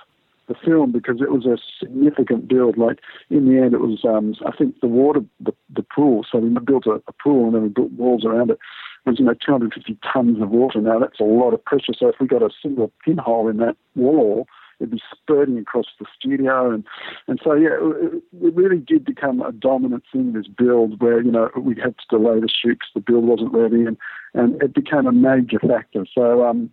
the 0.46 0.54
film 0.64 0.92
because 0.92 1.20
it 1.20 1.30
was 1.30 1.46
a 1.46 1.58
significant 1.80 2.48
build. 2.48 2.78
Like 2.78 3.00
in 3.28 3.48
the 3.48 3.60
end, 3.60 3.74
it 3.74 3.80
was 3.80 4.04
um, 4.04 4.34
I 4.46 4.56
think 4.56 4.80
the 4.80 4.86
water, 4.86 5.20
the, 5.40 5.52
the 5.74 5.82
pool. 5.82 6.24
So 6.30 6.38
we 6.38 6.48
built 6.60 6.86
a, 6.86 7.02
a 7.08 7.12
pool 7.12 7.46
and 7.46 7.54
then 7.54 7.62
we 7.62 7.68
built 7.68 7.92
walls 7.92 8.24
around 8.24 8.50
it. 8.50 8.58
It 9.04 9.10
was 9.10 9.18
you 9.18 9.24
know 9.24 9.34
250 9.34 9.98
tons 10.12 10.40
of 10.40 10.50
water. 10.50 10.80
Now 10.80 10.98
that's 11.00 11.20
a 11.20 11.24
lot 11.24 11.54
of 11.54 11.64
pressure. 11.64 11.92
So 11.98 12.08
if 12.08 12.16
we 12.20 12.26
got 12.26 12.42
a 12.42 12.50
single 12.62 12.92
pinhole 13.04 13.48
in 13.48 13.56
that 13.58 13.76
wall, 13.96 14.46
it'd 14.82 14.90
be 14.90 15.02
spurting 15.12 15.58
across 15.58 15.86
the 15.98 16.06
studio, 16.18 16.70
and 16.72 16.84
and 17.28 17.40
so 17.42 17.54
yeah, 17.54 17.76
it, 17.80 18.22
really 18.54 18.78
did 18.78 19.04
become 19.04 19.40
a 19.40 19.52
dominant 19.52 20.02
thing. 20.12 20.32
This 20.32 20.48
build, 20.48 21.00
where 21.00 21.22
you 21.22 21.30
know 21.30 21.50
we 21.56 21.76
had 21.76 21.94
to 21.98 22.18
delay 22.18 22.40
the 22.40 22.48
shoot 22.48 22.78
because 22.80 22.90
the 22.94 23.00
build 23.00 23.24
wasn't 23.24 23.52
ready, 23.52 23.84
and 23.84 23.96
and 24.34 24.60
it 24.62 24.74
became 24.74 25.06
a 25.06 25.12
major 25.12 25.58
factor. 25.60 26.04
So 26.12 26.44
um, 26.44 26.70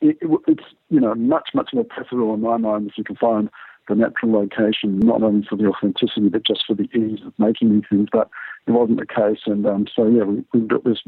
it, 0.00 0.16
it, 0.20 0.40
it's 0.46 0.64
you 0.88 1.00
know 1.00 1.14
much 1.14 1.50
much 1.54 1.70
more 1.74 1.84
preferable 1.84 2.34
in 2.34 2.40
my 2.40 2.56
mind 2.56 2.88
if 2.88 2.96
you 2.96 3.04
can 3.04 3.16
find 3.16 3.50
the 3.88 3.94
natural 3.94 4.32
location, 4.32 4.98
not 5.00 5.22
only 5.22 5.46
for 5.46 5.56
the 5.56 5.66
authenticity 5.66 6.28
but 6.28 6.46
just 6.46 6.64
for 6.66 6.74
the 6.74 6.88
ease 6.94 7.20
of 7.26 7.34
making 7.38 7.72
these 7.72 7.88
things. 7.90 8.08
But 8.12 8.30
it 8.66 8.70
wasn't 8.70 9.00
the 9.00 9.06
case, 9.06 9.40
and 9.46 9.66
um, 9.66 9.86
so 9.94 10.06
yeah, 10.06 10.22
we, 10.22 10.44
we 10.52 10.60
built 10.60 10.84
this 10.84 11.02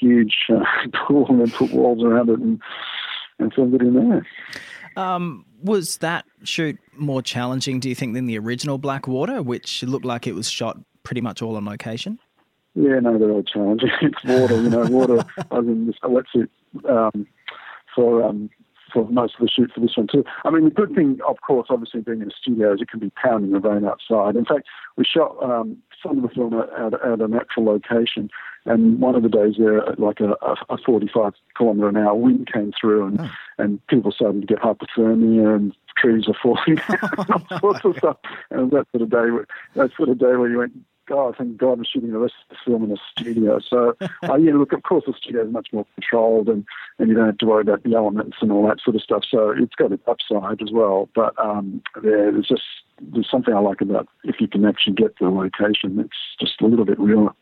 huge 0.00 0.46
uh, 0.50 0.64
pool 1.06 1.26
and 1.28 1.52
put 1.52 1.72
walls 1.72 2.02
around 2.02 2.28
it 2.28 2.40
and 2.40 2.60
and 3.40 3.82
in 3.82 3.94
there. 3.94 4.26
Um, 4.96 5.44
was 5.62 5.98
that 5.98 6.24
shoot 6.42 6.78
more 6.96 7.22
challenging, 7.22 7.80
do 7.80 7.88
you 7.88 7.94
think, 7.94 8.14
than 8.14 8.26
the 8.26 8.38
original 8.38 8.78
Blackwater, 8.78 9.42
which 9.42 9.82
looked 9.82 10.04
like 10.04 10.26
it 10.26 10.34
was 10.34 10.50
shot 10.50 10.78
pretty 11.02 11.20
much 11.20 11.42
all 11.42 11.56
on 11.56 11.64
location? 11.64 12.18
Yeah, 12.74 13.00
no, 13.00 13.18
they're 13.18 13.30
all 13.30 13.42
challenging. 13.42 13.90
it's 14.02 14.24
water, 14.24 14.60
you 14.62 14.70
know, 14.70 14.84
water. 14.86 15.24
I 15.50 15.58
was 15.58 15.66
in 15.66 15.86
this 15.86 15.96
wetsuit 16.02 16.48
um, 16.88 17.26
for 17.94 18.22
um, 18.22 18.50
for 18.92 19.08
most 19.08 19.34
of 19.34 19.40
the 19.40 19.48
shoot 19.48 19.70
for 19.74 19.80
this 19.80 19.96
one 19.96 20.06
too. 20.06 20.24
I 20.44 20.50
mean, 20.50 20.64
the 20.64 20.70
good 20.70 20.94
thing, 20.94 21.18
of 21.28 21.36
course, 21.46 21.68
obviously 21.70 22.00
being 22.00 22.22
in 22.22 22.28
a 22.28 22.34
studio 22.34 22.74
is 22.74 22.80
it 22.80 22.90
can 22.90 23.00
be 23.00 23.10
pounding 23.10 23.52
the 23.52 23.60
rain 23.60 23.84
outside. 23.84 24.36
In 24.36 24.44
fact, 24.44 24.66
we 24.96 25.04
shot 25.04 25.36
um, 25.42 25.76
some 26.02 26.18
of 26.18 26.22
the 26.22 26.34
film 26.34 26.54
at, 26.54 26.68
at, 26.72 26.94
at 26.94 27.20
a 27.20 27.28
natural 27.28 27.66
location, 27.66 28.30
and 28.66 29.00
one 29.00 29.14
of 29.14 29.22
the 29.22 29.28
days 29.28 29.54
there, 29.58 29.82
like 29.96 30.20
a, 30.20 30.32
a 30.68 30.76
45 30.84 31.32
kilometre 31.56 31.88
an 31.88 31.96
hour 31.96 32.14
wind 32.14 32.48
came 32.52 32.72
through, 32.78 33.06
and, 33.06 33.20
oh. 33.20 33.30
and 33.58 33.86
people 33.86 34.12
started 34.12 34.42
to 34.42 34.46
get 34.46 34.58
hypothermia, 34.58 35.54
and 35.54 35.74
trees 35.96 36.26
were 36.28 36.36
falling 36.42 36.76
down, 36.88 37.46
all 37.62 37.74
sorts 37.78 37.84
of 37.84 37.96
stuff. 37.96 38.16
And 38.50 38.70
that 38.70 38.86
sort 38.92 39.02
of 39.02 39.10
day, 39.10 39.44
that 39.74 39.90
sort 39.96 40.08
of 40.08 40.18
day 40.18 40.36
where 40.36 40.48
you 40.48 40.58
went, 40.58 40.72
God, 41.06 41.34
thank 41.36 41.56
God 41.56 41.72
I'm 41.72 41.84
shooting 41.84 42.12
the 42.12 42.18
rest 42.18 42.34
of 42.48 42.56
the 42.56 42.70
film 42.70 42.84
in 42.84 42.92
a 42.92 42.96
studio. 43.10 43.58
So, 43.58 43.96
uh, 44.00 44.36
yeah, 44.36 44.54
look, 44.54 44.72
of 44.72 44.84
course, 44.84 45.04
the 45.06 45.12
studio 45.20 45.44
is 45.44 45.52
much 45.52 45.68
more 45.72 45.84
controlled 45.96 46.48
and, 46.48 46.64
and 47.00 47.08
you 47.08 47.16
don't 47.16 47.26
have 47.26 47.38
to 47.38 47.46
worry 47.46 47.62
about 47.62 47.82
the 47.82 47.96
elements 47.96 48.36
and 48.40 48.52
all 48.52 48.66
that 48.68 48.80
sort 48.80 48.94
of 48.94 49.02
stuff. 49.02 49.24
So 49.28 49.50
it's 49.50 49.74
got 49.74 49.90
its 49.90 50.06
upside 50.06 50.62
as 50.62 50.70
well. 50.70 51.08
But 51.12 51.34
um, 51.36 51.82
there, 52.00 52.30
there's 52.30 52.46
just 52.46 52.62
there's 53.00 53.28
something 53.28 53.52
I 53.52 53.58
like 53.58 53.80
about 53.80 54.08
if 54.22 54.40
you 54.40 54.46
can 54.46 54.64
actually 54.64 54.94
get 54.94 55.16
to 55.16 55.24
the 55.24 55.30
location, 55.30 55.98
it's 55.98 56.16
just 56.38 56.60
a 56.60 56.66
little 56.66 56.84
bit 56.84 57.00
realer. 57.00 57.32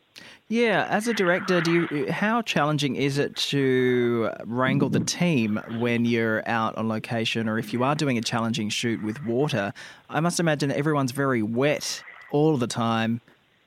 Yeah, 0.51 0.87
as 0.89 1.07
a 1.07 1.13
director, 1.13 1.61
do 1.61 1.87
you 1.91 2.11
how 2.11 2.41
challenging 2.41 2.97
is 2.97 3.19
it 3.19 3.37
to 3.37 4.31
wrangle 4.47 4.89
the 4.89 5.01
team 5.01 5.61
when 5.79 6.07
you're 6.07 6.43
out 6.49 6.79
on 6.79 6.89
location, 6.89 7.51
or 7.51 7.59
if 7.59 7.75
you 7.75 7.85
are 7.85 7.95
doing 7.95 8.17
a 8.17 8.23
challenging 8.23 8.71
shoot 8.71 9.03
with 9.03 9.23
water? 9.27 9.75
I 10.09 10.21
must 10.21 10.41
imagine 10.41 10.73
everyone's 10.73 11.13
very 11.13 11.43
wet 11.43 12.03
all 12.31 12.57
the 12.57 12.67
time, 12.67 13.21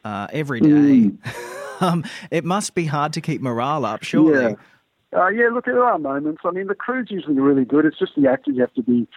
uh, 0.03 0.27
every 0.33 0.59
day. 0.59 0.67
Mm. 0.67 1.17
um, 1.81 2.03
it 2.31 2.43
must 2.45 2.73
be 2.73 2.85
hard 2.85 3.13
to 3.13 3.21
keep 3.21 3.41
morale 3.41 3.85
up, 3.85 4.01
surely. 4.01 4.55
Yeah. 5.13 5.19
Uh, 5.19 5.27
yeah, 5.27 5.49
look, 5.53 5.65
there 5.65 5.83
are 5.83 5.99
moments. 5.99 6.41
I 6.43 6.49
mean, 6.49 6.65
the 6.65 6.73
crew's 6.73 7.11
usually 7.11 7.39
really 7.39 7.65
good. 7.65 7.85
It's 7.85 7.99
just 7.99 8.13
the 8.15 8.27
actors 8.27 8.55
you 8.55 8.61
have 8.61 8.73
to 8.73 8.81
be 8.81 9.07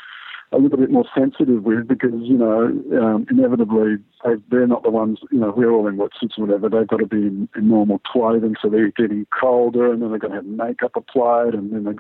a 0.55 0.59
little 0.59 0.79
bit 0.79 0.91
more 0.91 1.05
sensitive 1.17 1.65
with 1.65 1.89
because, 1.89 2.13
you 2.23 2.37
know, 2.37 2.67
um, 3.01 3.27
inevitably 3.31 3.97
they, 4.25 4.35
they're 4.51 4.67
not 4.67 4.83
the 4.83 4.91
ones, 4.91 5.19
you 5.31 5.39
know, 5.39 5.53
we're 5.57 5.71
all 5.71 5.89
in 5.89 5.97
wetsuits 5.97 6.39
or 6.39 6.47
whatever. 6.47 6.69
They've 6.69 6.87
got 6.87 6.99
to 7.01 7.07
be 7.07 7.27
in, 7.27 7.49
in 7.57 7.69
normal 7.69 7.99
clothing, 8.01 8.55
so 8.61 8.69
they're 8.69 8.91
getting 8.91 9.27
colder 9.39 9.93
and 9.93 10.01
then 10.01 10.11
they're 10.11 10.19
going 10.19 10.33
to 10.33 10.39
have 10.39 10.47
makeup 10.47 10.93
applied 10.97 11.55
and 11.55 11.73
then, 11.73 11.85
they, 11.85 11.99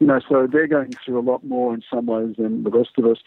you 0.00 0.06
know, 0.06 0.20
so 0.28 0.46
they're 0.50 0.66
going 0.66 0.92
through 1.04 1.18
a 1.18 1.28
lot 1.28 1.44
more 1.44 1.74
in 1.74 1.82
some 1.92 2.06
ways 2.06 2.36
than 2.36 2.64
the 2.64 2.70
rest 2.70 2.90
of 2.98 3.06
us. 3.06 3.18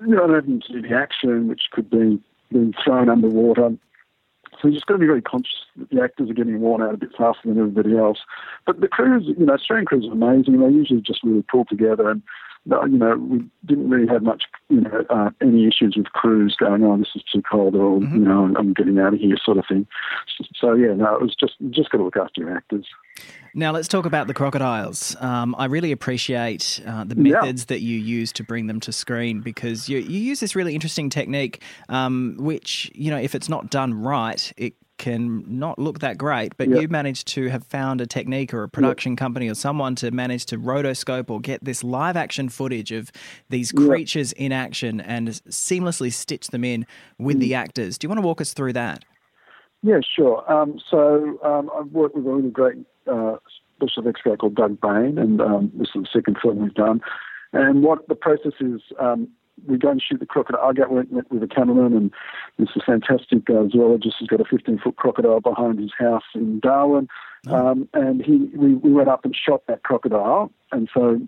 You 0.00 0.16
don't 0.16 0.34
have 0.34 0.46
to 0.46 0.60
see 0.66 0.80
the 0.80 0.94
action, 0.94 1.48
which 1.48 1.62
could 1.72 1.88
be 1.88 2.20
being 2.50 2.74
thrown 2.84 3.08
underwater. 3.08 3.70
So 4.60 4.68
you 4.68 4.74
just 4.74 4.86
got 4.86 4.94
to 4.94 5.00
be 5.00 5.06
very 5.06 5.22
conscious 5.22 5.64
that 5.76 5.90
the 5.90 6.02
actors 6.02 6.30
are 6.30 6.34
getting 6.34 6.60
worn 6.60 6.82
out 6.82 6.94
a 6.94 6.98
bit 6.98 7.10
faster 7.16 7.48
than 7.48 7.58
everybody 7.58 7.96
else. 7.96 8.18
But 8.66 8.80
the 8.80 8.88
crews, 8.88 9.24
you 9.26 9.46
know, 9.46 9.54
Australian 9.54 9.86
crews 9.86 10.06
are 10.06 10.12
amazing. 10.12 10.60
They 10.60 10.72
usually 10.72 11.00
just 11.00 11.24
really 11.24 11.42
pull 11.42 11.64
together 11.64 12.10
and 12.10 12.22
you 12.66 12.98
know, 12.98 13.16
we 13.16 13.44
didn't 13.66 13.90
really 13.90 14.06
have 14.06 14.22
much, 14.22 14.44
you 14.68 14.82
know, 14.82 15.04
uh, 15.10 15.30
any 15.40 15.66
issues 15.66 15.94
with 15.96 16.06
crews 16.06 16.56
going 16.58 16.84
on. 16.84 17.00
This 17.00 17.08
is 17.16 17.22
too 17.32 17.42
cold, 17.42 17.74
or 17.74 17.98
mm-hmm. 17.98 18.14
you 18.14 18.24
know, 18.24 18.54
I'm 18.56 18.72
getting 18.72 18.98
out 18.98 19.14
of 19.14 19.20
here, 19.20 19.36
sort 19.44 19.58
of 19.58 19.64
thing. 19.68 19.86
So 20.54 20.74
yeah, 20.74 20.94
no, 20.94 21.14
it 21.14 21.20
was 21.20 21.34
just 21.34 21.54
just 21.70 21.90
got 21.90 21.98
to 21.98 22.04
look 22.04 22.16
after 22.16 22.40
your 22.40 22.56
actors. 22.56 22.86
Now 23.54 23.72
let's 23.72 23.88
talk 23.88 24.06
about 24.06 24.28
the 24.28 24.34
crocodiles. 24.34 25.16
Um, 25.20 25.54
I 25.58 25.66
really 25.66 25.92
appreciate 25.92 26.80
uh, 26.86 27.04
the 27.04 27.16
methods 27.16 27.62
yeah. 27.62 27.74
that 27.74 27.80
you 27.80 27.98
use 27.98 28.32
to 28.32 28.44
bring 28.44 28.66
them 28.66 28.80
to 28.80 28.92
screen 28.92 29.40
because 29.40 29.88
you, 29.88 29.98
you 29.98 30.20
use 30.20 30.40
this 30.40 30.56
really 30.56 30.74
interesting 30.74 31.10
technique, 31.10 31.62
um, 31.88 32.36
which 32.38 32.90
you 32.94 33.10
know, 33.10 33.18
if 33.18 33.34
it's 33.34 33.48
not 33.48 33.70
done 33.70 33.92
right, 33.92 34.52
it 34.56 34.74
can 35.02 35.44
not 35.48 35.80
look 35.80 35.98
that 35.98 36.16
great, 36.16 36.56
but 36.56 36.68
yep. 36.68 36.80
you 36.80 36.88
managed 36.88 37.26
to 37.26 37.48
have 37.48 37.64
found 37.64 38.00
a 38.00 38.06
technique 38.06 38.54
or 38.54 38.62
a 38.62 38.68
production 38.68 39.12
yep. 39.12 39.18
company 39.18 39.48
or 39.48 39.54
someone 39.54 39.96
to 39.96 40.12
manage 40.12 40.46
to 40.46 40.56
rotoscope 40.56 41.28
or 41.28 41.40
get 41.40 41.62
this 41.64 41.82
live 41.82 42.16
action 42.16 42.48
footage 42.48 42.92
of 42.92 43.10
these 43.50 43.72
creatures 43.72 44.32
yep. 44.36 44.46
in 44.46 44.52
action 44.52 45.00
and 45.00 45.26
seamlessly 45.26 46.12
stitch 46.12 46.46
them 46.48 46.62
in 46.62 46.86
with 47.18 47.36
mm. 47.36 47.40
the 47.40 47.54
actors. 47.56 47.98
Do 47.98 48.04
you 48.04 48.10
want 48.10 48.18
to 48.18 48.26
walk 48.26 48.40
us 48.40 48.54
through 48.54 48.74
that? 48.74 49.04
Yeah, 49.82 49.98
sure. 50.16 50.50
Um, 50.50 50.78
so 50.88 51.36
um, 51.44 51.68
I've 51.76 51.90
worked 51.90 52.14
with 52.14 52.24
a 52.24 52.30
really 52.30 52.50
great 52.50 52.76
uh, 53.10 53.38
special 53.74 54.04
effects 54.04 54.20
guy 54.24 54.36
called 54.36 54.54
Doug 54.54 54.80
Bain, 54.80 55.18
and 55.18 55.40
um, 55.40 55.72
this 55.74 55.88
is 55.96 56.02
the 56.02 56.08
second 56.12 56.38
film 56.40 56.60
we've 56.60 56.74
done. 56.74 57.00
And 57.52 57.82
what 57.82 58.06
the 58.06 58.14
process 58.14 58.52
is, 58.60 58.80
um, 59.00 59.28
we 59.66 59.78
go 59.78 59.90
and 59.90 60.02
shoot 60.02 60.20
the 60.20 60.26
crocodile. 60.26 60.60
I 60.64 60.72
get 60.72 60.90
went, 60.90 61.12
went 61.12 61.30
with 61.30 61.42
a 61.42 61.48
cameraman, 61.48 61.96
and 61.96 62.12
this 62.58 62.68
is 62.74 62.82
fantastic 62.84 63.48
uh, 63.50 63.68
zoologist 63.68 64.16
has 64.20 64.28
got 64.28 64.40
a 64.40 64.44
15 64.44 64.78
foot 64.78 64.96
crocodile 64.96 65.40
behind 65.40 65.78
his 65.78 65.92
house 65.98 66.24
in 66.34 66.60
Darwin, 66.60 67.08
oh. 67.48 67.54
um, 67.54 67.88
and 67.94 68.24
he 68.24 68.50
we, 68.56 68.74
we 68.74 68.92
went 68.92 69.08
up 69.08 69.24
and 69.24 69.36
shot 69.36 69.62
that 69.66 69.82
crocodile, 69.82 70.50
and 70.70 70.88
so 70.92 71.20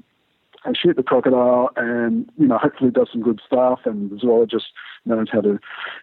I 0.65 0.73
shoot 0.75 0.97
the 0.97 1.03
crocodile, 1.03 1.71
and 1.77 2.31
you 2.39 2.47
know 2.47 2.59
hopefully 2.59 2.91
does 2.91 3.09
some 3.13 3.23
good 3.23 3.41
stuff, 3.47 3.81
and 3.85 4.11
the 4.11 4.19
zoologist 4.19 4.67
knows 5.05 5.29
how 5.31 5.43
to 5.43 5.59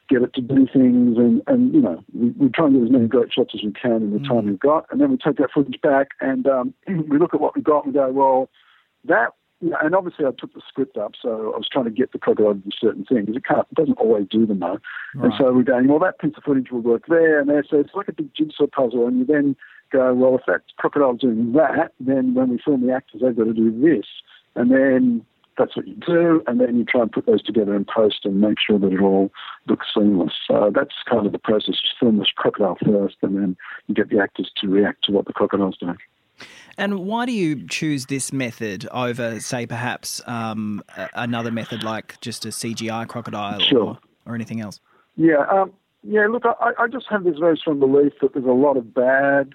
get 0.08 0.22
it 0.22 0.34
to 0.36 0.42
do 0.42 0.68
things, 0.72 1.18
and 1.18 1.42
and 1.48 1.74
you 1.74 1.82
know 1.82 2.04
we, 2.14 2.30
we 2.32 2.50
try 2.50 2.68
and 2.68 2.76
get 2.76 2.84
as 2.84 2.92
many 2.92 3.08
great 3.08 3.34
shots 3.34 3.54
as 3.56 3.64
we 3.64 3.72
can 3.72 3.94
in 3.94 4.14
the 4.14 4.20
mm. 4.20 4.28
time 4.28 4.46
we've 4.46 4.60
got, 4.60 4.86
and 4.92 5.02
then 5.02 5.12
we 5.12 5.18
take 5.18 5.38
that 5.38 5.52
footage 5.52 5.82
back, 5.82 6.10
and 6.22 6.48
um, 6.48 6.74
we 6.88 7.18
look 7.18 7.34
at 7.34 7.42
what 7.42 7.56
we've 7.56 7.64
got 7.64 7.86
and 7.86 7.94
go, 7.94 8.12
well, 8.12 8.50
that 9.06 9.34
yeah, 9.62 9.75
and 9.82 9.96
obviously 9.96 10.25
I 10.25 10.32
took 10.32 10.53
the 10.53 10.62
script 10.68 10.98
up, 10.98 11.13
so 11.22 11.53
I 11.53 11.58
was 11.58 11.70
trying 11.72 11.86
to 11.86 11.91
get 11.91 12.12
the 12.12 12.20
crocodile 12.20 12.53
to 12.53 12.60
do 12.60 12.70
certain 12.80 13.06
things. 13.06 13.30
It 13.36 13.46
can't, 13.46 13.68
it 13.72 13.75
doesn't 13.75 13.98
always 13.98 14.27
do 14.30 14.46
them 14.46 14.60
though. 14.60 14.80
Right. 15.15 15.25
And 15.25 15.34
so 15.38 15.53
we're 15.53 15.63
going, 15.63 15.88
well, 15.88 16.00
that 16.00 16.20
piece 16.20 16.34
of 16.36 16.44
footage 16.44 16.72
will 16.72 16.82
work 16.82 17.03
there 17.08 17.39
and 17.39 17.50
there. 17.50 17.63
So 17.70 17.80
it's 17.80 17.94
like 17.94 18.08
a 18.08 18.13
big 18.13 18.30
jigsaw 18.36 18.68
puzzle, 18.68 19.08
and 19.08 19.20
you 19.20 19.25
then 19.25 19.56
go, 19.91 20.13
well, 20.13 20.36
if 20.36 20.41
that 20.48 20.62
crocodile's 20.77 21.22
doing 21.22 21.53
that, 21.53 21.94
then 22.00 22.34
when 22.34 22.50
we 22.50 22.60
film 22.63 22.86
the 22.86 22.94
actors, 22.94 23.22
they've 23.22 23.36
got 23.36 23.46
to 23.46 23.53
do 23.53 23.72
this, 23.72 24.06
and 24.56 24.72
then 24.72 25.25
that's 25.58 25.75
what 25.75 25.88
you 25.88 25.96
do, 25.96 26.41
and 26.48 26.60
then 26.60 26.77
you 26.77 26.86
try 26.86 27.01
and 27.01 27.12
put 27.12 27.25
those 27.25 27.44
together 27.44 27.75
in 27.75 27.86
post 27.86 28.22
and 28.24 28.39
make 28.39 28.58
sure 28.65 28.80
that 28.80 28.94
it 28.94 29.01
all 29.01 29.32
looks 29.68 29.88
seamless. 29.94 30.34
So 30.48 30.72
that's 30.74 30.96
kind 31.08 31.25
of 31.25 31.34
the 31.34 31.39
process. 31.39 31.75
You 31.84 31.89
film 32.00 32.18
this 32.18 32.32
crocodile 32.36 32.77
first, 32.84 33.18
and 33.22 33.36
then 33.36 33.58
you 33.88 33.94
get 33.94 34.10
the 34.10 34.20
actors 34.20 34.50
to 34.58 34.68
react 34.68 35.03
to 35.06 35.12
what 35.12 35.25
the 35.25 35.34
crocodile's 35.34 35.77
doing. 35.77 35.98
And 36.77 37.00
why 37.00 37.25
do 37.25 37.31
you 37.31 37.67
choose 37.67 38.07
this 38.07 38.31
method 38.33 38.88
over, 38.91 39.39
say, 39.39 39.65
perhaps 39.65 40.21
um, 40.25 40.83
another 41.13 41.51
method 41.51 41.83
like 41.83 42.19
just 42.21 42.45
a 42.45 42.50
CGI 42.50 43.07
crocodile 43.07 43.60
sure. 43.60 43.79
or, 43.81 44.00
or 44.25 44.36
anything 44.36 44.62
else? 44.62 44.79
Yeah, 45.15 45.45
um, 45.51 45.74
yeah. 46.03 46.27
Look, 46.27 46.43
I, 46.45 46.71
I, 46.79 46.88
just 46.88 47.05
have 47.10 47.24
this 47.24 47.38
very 47.38 47.57
strong 47.57 47.79
belief 47.79 48.13
that 48.21 48.33
there's 48.33 48.45
a 48.45 48.50
lot 48.50 48.77
of 48.77 48.93
bad 48.93 49.53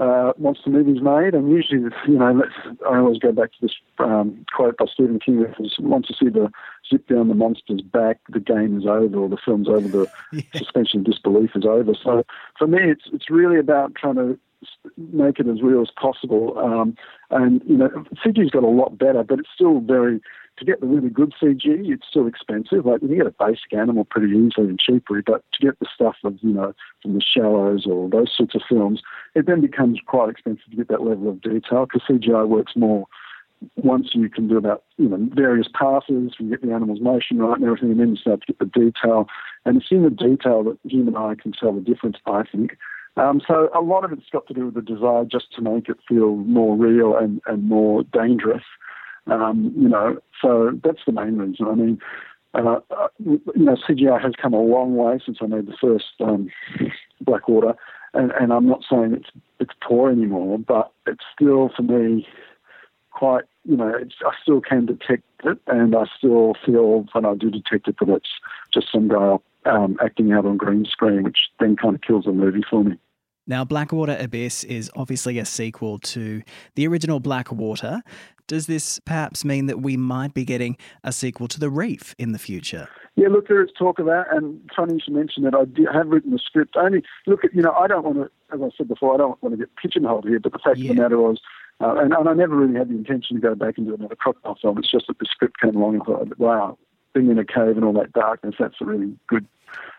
uh, 0.00 0.32
monster 0.38 0.70
movies 0.70 1.02
made, 1.02 1.34
and 1.34 1.50
usually, 1.50 1.82
you 2.08 2.18
know, 2.18 2.32
let's, 2.32 2.78
I 2.88 2.96
always 2.96 3.18
go 3.18 3.32
back 3.32 3.50
to 3.52 3.58
this 3.60 3.74
um, 3.98 4.44
quote 4.54 4.78
by 4.78 4.86
Stephen 4.86 5.20
King: 5.20 5.46
"If 5.46 5.56
you 5.58 5.86
want 5.86 6.06
to 6.06 6.14
see 6.14 6.30
the 6.30 6.50
zip 6.88 7.06
down 7.08 7.28
the 7.28 7.34
monster's 7.34 7.82
back, 7.82 8.18
the 8.30 8.40
game 8.40 8.78
is 8.78 8.86
over, 8.86 9.18
or 9.18 9.28
the 9.28 9.36
film's 9.44 9.68
over, 9.68 9.86
the 9.86 10.10
yeah. 10.32 10.42
suspension 10.54 11.00
of 11.00 11.06
disbelief 11.06 11.50
is 11.54 11.66
over." 11.66 11.92
So, 12.02 12.24
for 12.58 12.66
me, 12.66 12.78
it's 12.82 13.04
it's 13.12 13.28
really 13.28 13.58
about 13.58 13.94
trying 13.94 14.16
to 14.16 14.38
make 14.96 15.38
it 15.38 15.48
as 15.48 15.62
real 15.62 15.80
as 15.80 15.90
possible. 15.90 16.58
Um, 16.58 16.96
and 17.30 17.62
you 17.66 17.76
know, 17.76 17.88
CG's 18.24 18.50
got 18.50 18.64
a 18.64 18.68
lot 18.68 18.98
better, 18.98 19.22
but 19.22 19.38
it's 19.38 19.48
still 19.54 19.80
very 19.80 20.20
to 20.58 20.64
get 20.64 20.80
the 20.80 20.86
really 20.86 21.08
good 21.08 21.32
CG. 21.40 21.60
It's 21.64 22.06
still 22.08 22.26
expensive. 22.26 22.84
Like 22.84 23.02
you 23.02 23.08
can 23.08 23.16
get 23.16 23.26
a 23.26 23.34
basic 23.38 23.72
animal 23.72 24.04
pretty 24.04 24.28
easily 24.28 24.68
and 24.68 24.78
cheaply, 24.78 25.20
but 25.24 25.42
to 25.52 25.66
get 25.66 25.78
the 25.78 25.86
stuff 25.92 26.16
of 26.24 26.36
you 26.42 26.52
know 26.52 26.74
from 27.02 27.14
the 27.14 27.22
shallows 27.22 27.86
or 27.86 28.08
those 28.08 28.30
sorts 28.36 28.54
of 28.54 28.62
films, 28.68 29.02
it 29.34 29.46
then 29.46 29.60
becomes 29.60 29.98
quite 30.06 30.28
expensive 30.28 30.70
to 30.70 30.76
get 30.76 30.88
that 30.88 31.02
level 31.02 31.30
of 31.30 31.40
detail 31.40 31.86
because 31.86 32.02
CGI 32.08 32.46
works 32.46 32.72
more 32.76 33.06
once 33.76 34.10
you 34.14 34.28
can 34.28 34.48
do 34.48 34.56
about 34.56 34.84
you 34.96 35.08
know 35.08 35.28
various 35.34 35.68
passes, 35.72 36.34
you 36.38 36.50
get 36.50 36.62
the 36.62 36.72
animal's 36.72 37.00
motion 37.00 37.38
right 37.38 37.56
and 37.56 37.64
everything, 37.64 37.90
and 37.90 38.00
then 38.00 38.10
you 38.10 38.16
start 38.16 38.40
to 38.40 38.46
get 38.52 38.58
the 38.58 38.66
detail. 38.66 39.28
And 39.64 39.76
it's 39.76 39.90
in 39.90 40.02
the 40.02 40.10
detail 40.10 40.64
that 40.64 40.78
human 40.84 41.16
eye 41.16 41.34
can 41.40 41.52
tell 41.52 41.72
the 41.72 41.80
difference, 41.80 42.16
I 42.26 42.42
think. 42.44 42.76
Um, 43.20 43.42
so 43.46 43.68
a 43.74 43.82
lot 43.82 44.04
of 44.04 44.12
it's 44.12 44.30
got 44.32 44.46
to 44.46 44.54
do 44.54 44.66
with 44.66 44.74
the 44.74 44.80
desire 44.80 45.26
just 45.26 45.52
to 45.54 45.60
make 45.60 45.90
it 45.90 45.98
feel 46.08 46.36
more 46.36 46.74
real 46.74 47.14
and, 47.14 47.42
and 47.46 47.68
more 47.68 48.02
dangerous. 48.04 48.64
Um, 49.26 49.74
you 49.76 49.88
know, 49.88 50.18
so 50.40 50.72
that's 50.82 51.00
the 51.06 51.12
main 51.12 51.36
reason. 51.36 51.66
I 51.66 51.74
mean, 51.74 51.98
uh, 52.54 52.80
you 53.18 53.40
know, 53.54 53.76
CGI 53.76 54.20
has 54.22 54.32
come 54.40 54.54
a 54.54 54.62
long 54.62 54.96
way 54.96 55.20
since 55.24 55.38
I 55.42 55.46
made 55.46 55.66
the 55.66 55.76
first 55.78 56.06
um, 56.20 56.48
Blackwater, 57.20 57.74
and, 58.14 58.32
and 58.32 58.54
I'm 58.54 58.66
not 58.66 58.84
saying 58.90 59.12
it's 59.12 59.28
it's 59.60 59.74
poor 59.86 60.10
anymore, 60.10 60.58
but 60.58 60.90
it's 61.06 61.24
still 61.34 61.70
for 61.76 61.82
me 61.82 62.26
quite. 63.10 63.44
You 63.64 63.76
know, 63.76 63.92
I 64.24 64.32
still 64.42 64.62
can 64.62 64.86
detect 64.86 65.24
it, 65.44 65.58
and 65.66 65.94
I 65.94 66.04
still 66.16 66.54
feel 66.64 67.04
when 67.12 67.26
I 67.26 67.34
do 67.34 67.50
detect 67.50 67.86
it 67.86 67.96
that 68.00 68.08
it's 68.08 68.30
just 68.72 68.90
some 68.90 69.08
guy 69.08 69.36
um, 69.66 69.98
acting 70.02 70.32
out 70.32 70.46
on 70.46 70.56
green 70.56 70.86
screen, 70.86 71.22
which 71.22 71.50
then 71.60 71.76
kind 71.76 71.94
of 71.94 72.00
kills 72.00 72.24
the 72.24 72.32
movie 72.32 72.64
for 72.68 72.82
me. 72.82 72.96
Now, 73.50 73.64
Blackwater 73.64 74.16
Abyss 74.16 74.62
is 74.62 74.92
obviously 74.94 75.40
a 75.40 75.44
sequel 75.44 75.98
to 75.98 76.40
the 76.76 76.86
original 76.86 77.18
Blackwater. 77.18 78.00
Does 78.46 78.68
this 78.68 79.00
perhaps 79.00 79.44
mean 79.44 79.66
that 79.66 79.80
we 79.80 79.96
might 79.96 80.34
be 80.34 80.44
getting 80.44 80.76
a 81.02 81.10
sequel 81.10 81.48
to 81.48 81.58
The 81.58 81.68
Reef 81.68 82.14
in 82.16 82.30
the 82.30 82.38
future? 82.38 82.88
Yeah, 83.16 83.26
look, 83.26 83.48
there 83.48 83.60
is 83.60 83.70
talk 83.76 83.98
of 83.98 84.06
that, 84.06 84.26
and 84.30 84.60
funny 84.76 84.94
you 84.94 85.00
should 85.04 85.14
mention 85.14 85.42
that. 85.42 85.54
I 85.56 85.98
have 85.98 86.06
written 86.06 86.30
the 86.30 86.38
script. 86.38 86.76
Only 86.76 87.02
look 87.26 87.44
at 87.44 87.52
you 87.52 87.60
know, 87.60 87.72
I 87.72 87.88
don't 87.88 88.04
want 88.04 88.18
to, 88.18 88.54
as 88.54 88.60
I 88.62 88.70
said 88.78 88.86
before, 88.86 89.14
I 89.14 89.16
don't 89.16 89.42
want 89.42 89.52
to 89.52 89.58
get 89.58 89.74
pigeonholed 89.74 90.28
here. 90.28 90.38
But 90.38 90.52
the 90.52 90.60
fact 90.60 90.78
yeah. 90.78 90.92
of 90.92 90.96
the 90.96 91.02
matter 91.02 91.18
was, 91.18 91.40
uh, 91.80 91.96
and, 91.96 92.14
and, 92.14 92.28
I 92.28 92.34
never 92.34 92.54
really 92.54 92.78
had 92.78 92.88
the 92.88 92.94
intention 92.94 93.34
to 93.34 93.42
go 93.42 93.56
back 93.56 93.78
and 93.78 93.86
do 93.88 93.94
another 93.94 94.14
crocodile 94.14 94.58
film. 94.62 94.78
It's 94.78 94.92
just 94.92 95.08
that 95.08 95.18
the 95.18 95.26
script 95.28 95.60
came 95.60 95.74
along 95.74 95.94
and 95.94 96.04
thought, 96.04 96.38
wow, 96.38 96.78
being 97.14 97.30
in 97.30 97.38
a 97.38 97.44
cave 97.44 97.76
and 97.76 97.84
all 97.84 97.92
that 97.94 98.12
darkness, 98.12 98.54
that's 98.58 98.80
a 98.80 98.84
really 98.84 99.14
good, 99.26 99.46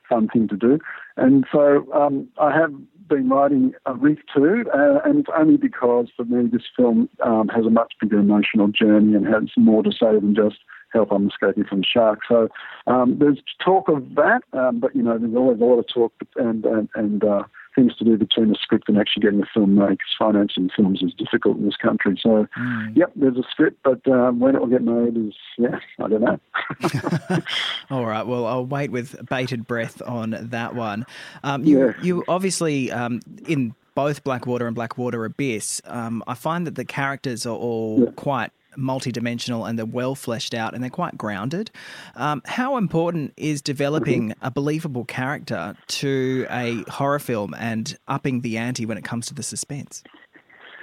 fun 0.09 0.27
thing 0.27 0.47
to 0.49 0.57
do. 0.57 0.79
And 1.17 1.45
so 1.51 1.87
um, 1.93 2.27
I 2.39 2.51
have 2.55 2.73
been 3.07 3.29
writing 3.29 3.73
a 3.85 3.93
Reef 3.93 4.19
too, 4.33 4.65
uh, 4.73 4.99
and 5.03 5.19
it's 5.19 5.29
only 5.37 5.57
because 5.57 6.07
for 6.15 6.25
me 6.25 6.47
this 6.47 6.63
film 6.75 7.09
um, 7.23 7.49
has 7.49 7.65
a 7.65 7.69
much 7.69 7.93
bigger 7.99 8.19
emotional 8.19 8.67
journey 8.67 9.15
and 9.15 9.25
has 9.27 9.43
more 9.57 9.83
to 9.83 9.91
say 9.91 10.13
than 10.13 10.35
just 10.35 10.57
help 10.93 11.11
I'm 11.11 11.29
escaping 11.29 11.65
from 11.65 11.83
sharks. 11.83 12.27
So 12.27 12.49
um, 12.87 13.17
there's 13.19 13.39
talk 13.63 13.89
of 13.89 14.15
that, 14.15 14.41
um, 14.53 14.79
but 14.79 14.95
you 14.95 15.03
know 15.03 15.17
there's 15.17 15.35
always 15.35 15.59
a 15.59 15.63
lot 15.63 15.79
of 15.79 15.87
talk 15.87 16.13
and 16.35 16.65
and, 16.65 16.89
and 16.95 17.23
uh, 17.23 17.43
things 17.75 17.95
to 17.95 18.03
do 18.03 18.17
between 18.17 18.49
the 18.49 18.57
script 18.61 18.89
and 18.89 18.97
actually 18.97 19.21
getting 19.21 19.39
the 19.39 19.47
film 19.53 19.75
made 19.75 19.89
because 19.89 20.15
financing 20.17 20.69
films 20.75 21.01
is 21.01 21.13
difficult 21.13 21.57
in 21.57 21.65
this 21.65 21.77
country. 21.77 22.19
So, 22.21 22.47
mm. 22.57 22.97
yep, 22.97 23.11
there's 23.15 23.37
a 23.37 23.43
script, 23.49 23.79
but 23.83 24.05
um, 24.11 24.39
when 24.39 24.55
it 24.55 24.61
will 24.61 24.67
get 24.67 24.81
made 24.81 25.17
is, 25.17 25.33
yeah, 25.57 25.79
I 25.99 26.07
don't 26.07 26.21
know. 26.21 26.39
All 27.89 28.05
right, 28.05 28.25
well, 28.25 28.45
I'll 28.45 28.65
wait 28.65 28.91
with 28.91 29.15
bated 29.29 29.67
breath 29.67 30.01
on 30.01 30.35
that 30.39 30.75
one. 30.75 31.05
Um, 31.43 31.63
you, 31.63 31.87
yeah. 31.87 31.93
you 32.01 32.23
obviously, 32.27 32.91
um, 32.91 33.21
in 33.47 33.73
both 33.95 34.23
Blackwater 34.23 34.67
and 34.67 34.75
Blackwater 34.75 35.25
Abyss, 35.25 35.81
um, 35.85 36.23
I 36.27 36.33
find 36.33 36.65
that 36.67 36.75
the 36.75 36.85
characters 36.85 37.45
are 37.45 37.55
all 37.55 38.03
yeah. 38.05 38.11
quite 38.15 38.51
multidimensional 38.77 39.67
and 39.67 39.77
they're 39.77 39.85
well 39.85 40.15
fleshed 40.15 40.53
out 40.53 40.73
and 40.73 40.83
they're 40.83 40.89
quite 40.89 41.17
grounded. 41.17 41.71
Um, 42.15 42.41
how 42.45 42.77
important 42.77 43.33
is 43.37 43.61
developing 43.61 44.33
a 44.41 44.51
believable 44.51 45.05
character 45.05 45.75
to 45.87 46.45
a 46.49 46.83
horror 46.89 47.19
film 47.19 47.53
and 47.57 47.97
upping 48.07 48.41
the 48.41 48.57
ante 48.57 48.85
when 48.85 48.97
it 48.97 49.03
comes 49.03 49.25
to 49.27 49.33
the 49.33 49.43
suspense? 49.43 50.03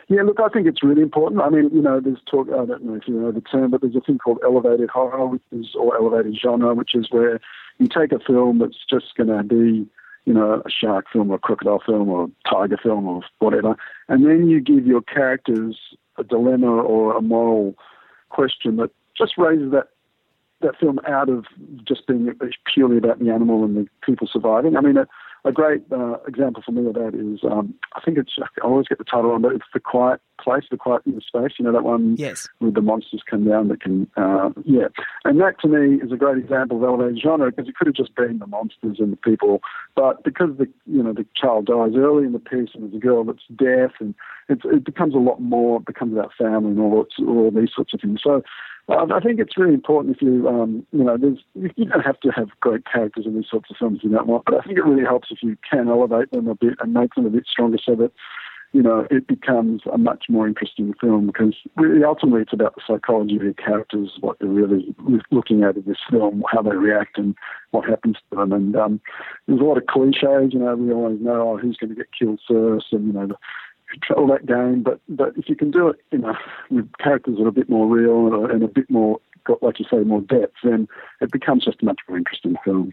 Yeah, 0.09 0.23
look, 0.23 0.41
I 0.41 0.49
think 0.49 0.67
it's 0.67 0.83
really 0.83 1.03
important. 1.03 1.43
I 1.43 1.51
mean, 1.51 1.69
you 1.71 1.83
know, 1.83 2.01
there's 2.01 2.23
talk, 2.31 2.49
I 2.49 2.65
don't 2.65 2.83
know 2.83 2.95
if 2.95 3.07
you 3.07 3.15
know 3.15 3.31
the 3.31 3.43
term, 3.43 3.71
but 3.71 3.83
there's 3.83 3.95
a 3.95 4.01
thing 4.01 4.17
called 4.17 4.39
elevated 4.43 4.89
horror, 4.89 5.27
which 5.27 5.43
is, 5.53 5.75
or 5.79 5.97
elevated 5.97 6.39
genre, 6.43 6.75
which 6.75 6.95
is 6.95 7.09
where 7.11 7.41
you 7.79 7.89
take 7.89 8.13
a 8.13 8.19
film 8.19 8.59
that's 8.59 8.79
just 8.89 9.15
going 9.17 9.29
to 9.29 9.43
be, 9.43 9.87
you 10.29 10.35
know, 10.35 10.63
a 10.63 10.71
shark 10.71 11.07
film 11.11 11.31
or 11.31 11.37
a 11.37 11.39
crocodile 11.39 11.81
film 11.85 12.11
or 12.11 12.25
a 12.25 12.49
tiger 12.51 12.77
film 12.77 13.07
or 13.09 13.23
whatever, 13.39 13.75
and 14.09 14.27
then 14.27 14.47
you 14.47 14.61
give 14.61 14.87
your 14.87 15.01
characters 15.01 15.75
a 16.19 16.23
dilemma 16.23 16.71
or 16.71 17.17
a 17.17 17.23
moral 17.23 17.75
question 18.29 18.77
that 18.77 18.91
just 19.17 19.39
raises 19.39 19.73
that 19.73 19.89
that 20.61 20.79
film 20.79 21.01
out 21.09 21.31
of 21.31 21.47
just 21.83 22.07
being 22.07 22.29
uh, 22.43 22.47
purely 22.71 22.99
about 22.99 23.21
the 23.21 23.31
animal 23.31 23.65
and 23.65 23.75
the 23.75 23.89
people 24.05 24.29
surviving. 24.31 24.77
I 24.77 24.83
mean, 24.83 24.99
a, 24.99 25.07
a 25.45 25.53
great 25.53 25.83
uh, 25.93 26.17
example 26.27 26.63
for 26.65 26.73
me 26.73 26.87
of 26.87 26.95
that 26.95 27.15
is 27.15 27.41
um, 27.51 27.75
I 27.95 28.01
think 28.01 28.19
it's 28.19 28.33
I 28.41 28.67
always 28.67 28.89
get 28.89 28.99
the 28.99 29.05
title 29.05 29.31
on, 29.31 29.43
but 29.43 29.53
it's 29.53 29.65
the 29.73 29.81
Quiet 29.81 30.21
Place, 30.41 30.65
the 30.71 30.77
Quiet 30.77 31.03
in 31.07 31.15
the 31.15 31.21
Space. 31.21 31.53
You 31.59 31.65
know 31.65 31.73
that 31.73 31.85
one 31.85 32.17
Yes. 32.17 32.49
with 32.61 32.75
the 32.75 32.81
monsters 32.81 33.23
come 33.29 33.49
down 33.49 33.69
that 33.69 33.81
can 33.81 34.11
uh, 34.17 34.51
yeah, 34.65 34.89
and 35.25 35.41
that 35.41 35.61
to 35.61 35.69
me 35.69 36.01
is 36.03 36.13
a 36.13 36.17
great 36.17 36.39
example 36.39 36.77
of 36.79 36.83
elevated 36.83 37.21
genre 37.23 37.51
because 37.51 37.69
it 37.69 37.77
could 37.77 37.87
have 37.87 37.95
just 37.97 38.15
been 38.15 38.39
the 38.39 38.47
monsters 38.47 38.97
and 38.99 39.13
the 39.13 39.17
people, 39.17 39.61
but 39.95 40.23
because 40.25 40.51
the 40.59 40.69
you 40.87 41.03
know 41.03 41.13
the 41.13 41.27
child 41.35 41.67
dies 41.67 41.93
early 41.97 42.25
in 42.25 42.33
the 42.33 42.39
piece 42.39 42.71
and 42.75 42.83
there's 42.85 42.95
a 42.95 42.99
girl 42.99 43.25
that's 43.25 43.45
deaf 43.57 43.93
and 44.01 44.15
it's, 44.49 44.63
it 44.65 44.85
becomes 44.85 45.15
a 45.15 45.19
lot 45.19 45.41
more 45.41 45.79
it 45.79 45.87
becomes 45.87 46.13
about 46.15 46.33
family 46.39 46.71
and 46.71 46.81
all, 46.81 47.07
all 47.27 47.51
these 47.51 47.71
sorts 47.75 47.95
of 47.95 48.01
things. 48.01 48.21
So 48.23 48.43
uh, 48.89 49.07
I 49.15 49.21
think 49.21 49.39
it's 49.39 49.59
really 49.59 49.75
important 49.75 50.17
if 50.17 50.23
you, 50.23 50.49
um, 50.49 50.87
you 50.93 51.05
know, 51.05 51.17
there's, 51.19 51.39
you 51.55 51.85
don't 51.85 52.05
have 52.05 52.21
to 52.21 52.31
have 52.31 52.49
great 52.61 52.85
characters 52.91 53.27
in 53.27 53.35
these 53.35 53.51
sorts 53.51 53.71
of 53.71 53.77
films 53.77 54.01
you 54.03 54.11
don't 54.11 54.27
want, 54.27 54.45
but 54.47 54.55
I 54.55 54.61
think 54.63 54.79
it 54.79 54.85
really 54.85 55.05
helps 55.05 55.29
if 55.31 55.43
you 55.43 55.57
can 55.69 55.89
elevate 55.89 56.31
them 56.31 56.49
a 56.49 56.55
bit 56.55 56.75
and 56.81 56.95
make 56.95 57.15
them 57.15 57.27
a 57.27 57.31
bit 57.31 57.47
stronger 57.47 57.79
so 57.85 57.95
that, 57.97 58.13
you 58.73 58.83
know, 58.83 59.07
it 59.11 59.27
becomes 59.27 59.83
a 59.93 59.99
much 59.99 60.25
more 60.29 60.47
interesting 60.47 60.95
film 61.01 61.27
because 61.27 61.55
really 61.77 62.05
ultimately 62.05 62.43
it's 62.43 62.53
about 62.53 62.75
the 62.75 62.83
psychology 62.87 63.37
of 63.37 63.43
your 63.43 63.55
characters, 63.55 64.11
what 64.21 64.39
they're 64.39 64.49
really 64.49 64.95
looking 65.31 65.63
at 65.63 65.77
in 65.77 65.85
this 65.87 65.99
film, 66.11 66.43
how 66.51 66.63
they 66.63 66.77
react 66.77 67.19
and 67.19 67.35
what 67.71 67.89
happens 67.89 68.17
to 68.31 68.37
them. 68.37 68.53
And 68.53 68.77
um, 68.77 69.01
there's 69.47 69.61
a 69.61 69.65
lot 69.65 69.79
of 69.79 69.87
cliches, 69.87 70.53
you 70.53 70.59
know, 70.59 70.77
we 70.77 70.93
always 70.93 71.21
know 71.21 71.53
oh, 71.53 71.59
who's 71.59 71.77
going 71.77 71.91
to 71.91 71.97
get 71.97 72.09
killed 72.19 72.41
first 72.49 72.87
and, 72.93 73.07
you 73.07 73.13
know, 73.13 73.27
the, 73.27 73.37
all 74.17 74.27
that 74.29 74.47
game, 74.47 74.83
but 74.83 75.01
but 75.09 75.37
if 75.37 75.49
you 75.49 75.57
can 75.57 75.71
do 75.71 75.89
it, 75.89 75.97
you 76.11 76.19
know, 76.19 76.35
with 76.71 76.91
characters 76.99 77.37
that 77.37 77.45
are 77.45 77.49
a 77.49 77.53
bit 77.53 77.69
more 77.69 77.87
real 77.87 78.47
and 78.47 78.63
a 78.63 78.69
bit 78.69 78.89
more, 78.91 79.21
got 79.45 79.63
like 79.63 79.79
you 79.79 79.87
say, 79.91 79.99
more 79.99 80.21
depth, 80.21 80.57
then 80.63 80.89
it 81.21 81.33
becomes 81.33 81.65
just 81.65 81.83
a 81.83 81.85
much 81.85 81.99
more 82.09 82.19
interesting 82.19 82.57
film. 82.65 82.93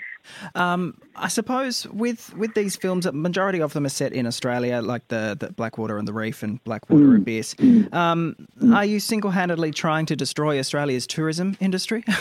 Um, 0.55 0.99
I 1.15 1.27
suppose 1.27 1.87
with 1.87 2.35
with 2.35 2.53
these 2.53 2.75
films, 2.75 3.05
a 3.05 3.11
majority 3.11 3.61
of 3.61 3.73
them 3.73 3.85
are 3.85 3.89
set 3.89 4.13
in 4.13 4.25
Australia, 4.25 4.81
like 4.81 5.07
the, 5.09 5.37
the 5.39 5.51
Blackwater 5.51 5.97
and 5.97 6.07
the 6.07 6.13
Reef 6.13 6.43
and 6.43 6.63
Blackwater 6.63 7.15
Abyss. 7.15 7.55
Um, 7.91 8.35
Are 8.73 8.85
you 8.85 8.99
single 8.99 9.31
handedly 9.31 9.71
trying 9.71 10.05
to 10.07 10.15
destroy 10.15 10.59
Australia's 10.59 11.05
tourism 11.07 11.57
industry? 11.59 12.03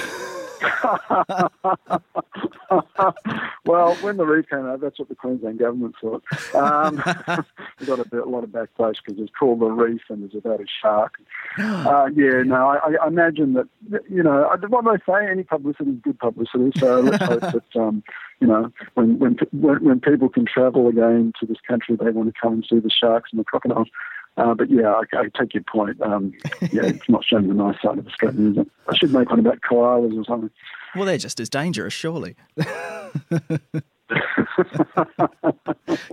well, 3.67 3.95
when 3.97 4.17
the 4.17 4.25
reef 4.25 4.49
came 4.49 4.67
out, 4.67 4.81
that's 4.81 4.99
what 4.99 5.09
the 5.09 5.15
Queensland 5.15 5.59
government 5.59 5.95
thought. 6.01 6.23
Um, 6.55 6.97
we 7.81 7.87
got 7.87 7.99
a, 7.99 8.09
bit, 8.09 8.21
a 8.21 8.29
lot 8.29 8.45
of 8.45 8.51
backlash 8.51 8.97
because 9.05 9.21
it's 9.21 9.33
called 9.39 9.61
the 9.61 9.67
reef 9.67 10.03
and 10.09 10.23
there's 10.23 10.35
about 10.35 10.61
a 10.61 10.67
shark. 10.83 11.15
Uh, 11.85 12.09
yeah, 12.15 12.43
no, 12.43 12.69
I, 12.69 12.95
I 13.01 13.07
imagine 13.07 13.53
that 13.53 13.69
you 14.09 14.23
know 14.23 14.49
what 14.69 14.85
they 14.85 15.13
say. 15.13 15.31
Any 15.31 15.45
publicity 15.45 15.91
is 15.91 16.01
good 16.03 16.19
publicity. 16.19 16.73
So 16.79 17.01
let's 17.01 17.25
hope 17.25 17.41
that 17.41 17.77
um, 17.77 18.03
you 18.41 18.47
know 18.47 18.73
when, 18.95 19.19
when 19.19 19.37
when 19.53 19.85
when 19.85 20.01
people 20.01 20.29
can 20.29 20.47
travel 20.47 20.89
again 20.89 21.33
to 21.41 21.47
this 21.47 21.59
country, 21.67 21.97
they 21.97 22.11
want 22.11 22.35
to 22.35 22.41
come 22.41 22.55
and 22.55 22.67
see 22.69 22.79
the 22.79 22.91
sharks 22.91 23.31
and 23.33 23.41
the 23.41 23.45
crocodiles. 23.45 23.89
Uh, 24.37 24.55
but 24.55 24.69
yeah, 24.69 24.93
I, 24.93 25.03
I, 25.17 25.25
take 25.39 25.55
your 25.55 25.63
point. 25.63 26.01
Um, 26.03 26.33
yeah, 26.73 26.87
it's 26.87 27.09
not 27.09 27.25
showing 27.25 27.49
the 27.49 27.55
nice 27.55 27.81
side 27.81 27.99
of 27.99 28.07
Australia, 28.07 28.51
is 28.51 28.57
it? 28.59 28.69
I 28.89 28.97
should 28.97 29.13
make 29.13 29.31
one 29.31 29.39
about 29.39 29.61
koalas 29.61 30.19
or 30.19 30.25
something. 30.25 30.51
Well, 30.95 31.07
they're 31.07 31.19
just 31.19 31.41
as 31.41 31.49
dangerous, 31.49 31.93
surely. 31.93 32.37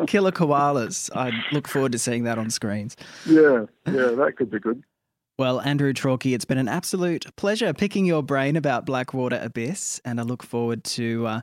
Killer 0.07 0.31
koalas. 0.31 1.09
I 1.15 1.31
look 1.51 1.67
forward 1.67 1.91
to 1.91 1.99
seeing 1.99 2.23
that 2.23 2.37
on 2.37 2.49
screens. 2.49 2.95
Yeah, 3.25 3.65
yeah, 3.85 4.11
that 4.11 4.33
could 4.37 4.49
be 4.49 4.59
good. 4.59 4.83
Well, 5.37 5.61
Andrew 5.61 5.93
Traucki, 5.93 6.35
it's 6.35 6.45
been 6.45 6.57
an 6.57 6.67
absolute 6.67 7.25
pleasure 7.35 7.73
picking 7.73 8.05
your 8.05 8.21
brain 8.21 8.55
about 8.55 8.85
Blackwater 8.85 9.39
Abyss, 9.41 10.01
and 10.05 10.19
I 10.19 10.23
look 10.23 10.43
forward 10.43 10.83
to 10.83 11.25
uh, 11.25 11.41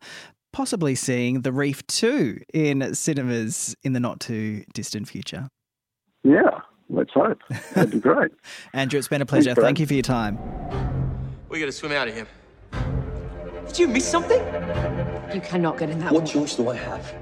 possibly 0.52 0.94
seeing 0.94 1.42
The 1.42 1.52
Reef 1.52 1.86
2 1.86 2.38
in 2.54 2.94
cinemas 2.94 3.74
in 3.82 3.92
the 3.94 4.00
not 4.00 4.20
too 4.20 4.64
distant 4.72 5.08
future. 5.08 5.48
Yeah, 6.22 6.60
let's 6.90 7.12
hope. 7.12 7.40
That'd 7.74 7.90
be 7.90 8.00
great. 8.00 8.30
Andrew, 8.72 8.98
it's 8.98 9.08
been 9.08 9.22
a 9.22 9.26
pleasure. 9.26 9.54
Brad. 9.54 9.64
Thank 9.64 9.80
you 9.80 9.86
for 9.86 9.94
your 9.94 10.02
time. 10.02 10.38
We 11.48 11.58
gotta 11.58 11.72
swim 11.72 11.92
out 11.92 12.08
of 12.08 12.14
here. 12.14 12.26
Did 13.68 13.78
you 13.78 13.88
miss 13.88 14.08
something? 14.08 14.40
You 15.32 15.42
cannot 15.42 15.76
get 15.78 15.90
in 15.90 15.98
that 15.98 16.10
What 16.10 16.24
choice 16.24 16.56
do 16.56 16.70
I 16.70 16.76
have? 16.76 17.14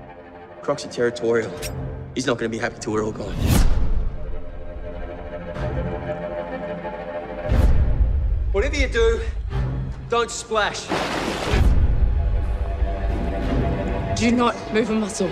Croc's 0.63 0.87
are 0.87 0.89
territorial. 0.89 1.53
He's 2.15 2.27
not 2.27 2.39
gonna 2.39 2.49
be 2.49 2.57
happy 2.57 2.77
till 2.79 2.93
we're 2.93 3.05
all 3.05 3.13
gone. 3.13 3.35
Whatever 8.53 8.77
you 8.77 8.89
do, 8.89 9.21
don't 10.09 10.31
splash. 10.31 10.87
Do 14.17 14.31
not 14.31 14.55
move 14.73 14.89
a 14.91 14.95
muscle. 14.95 15.31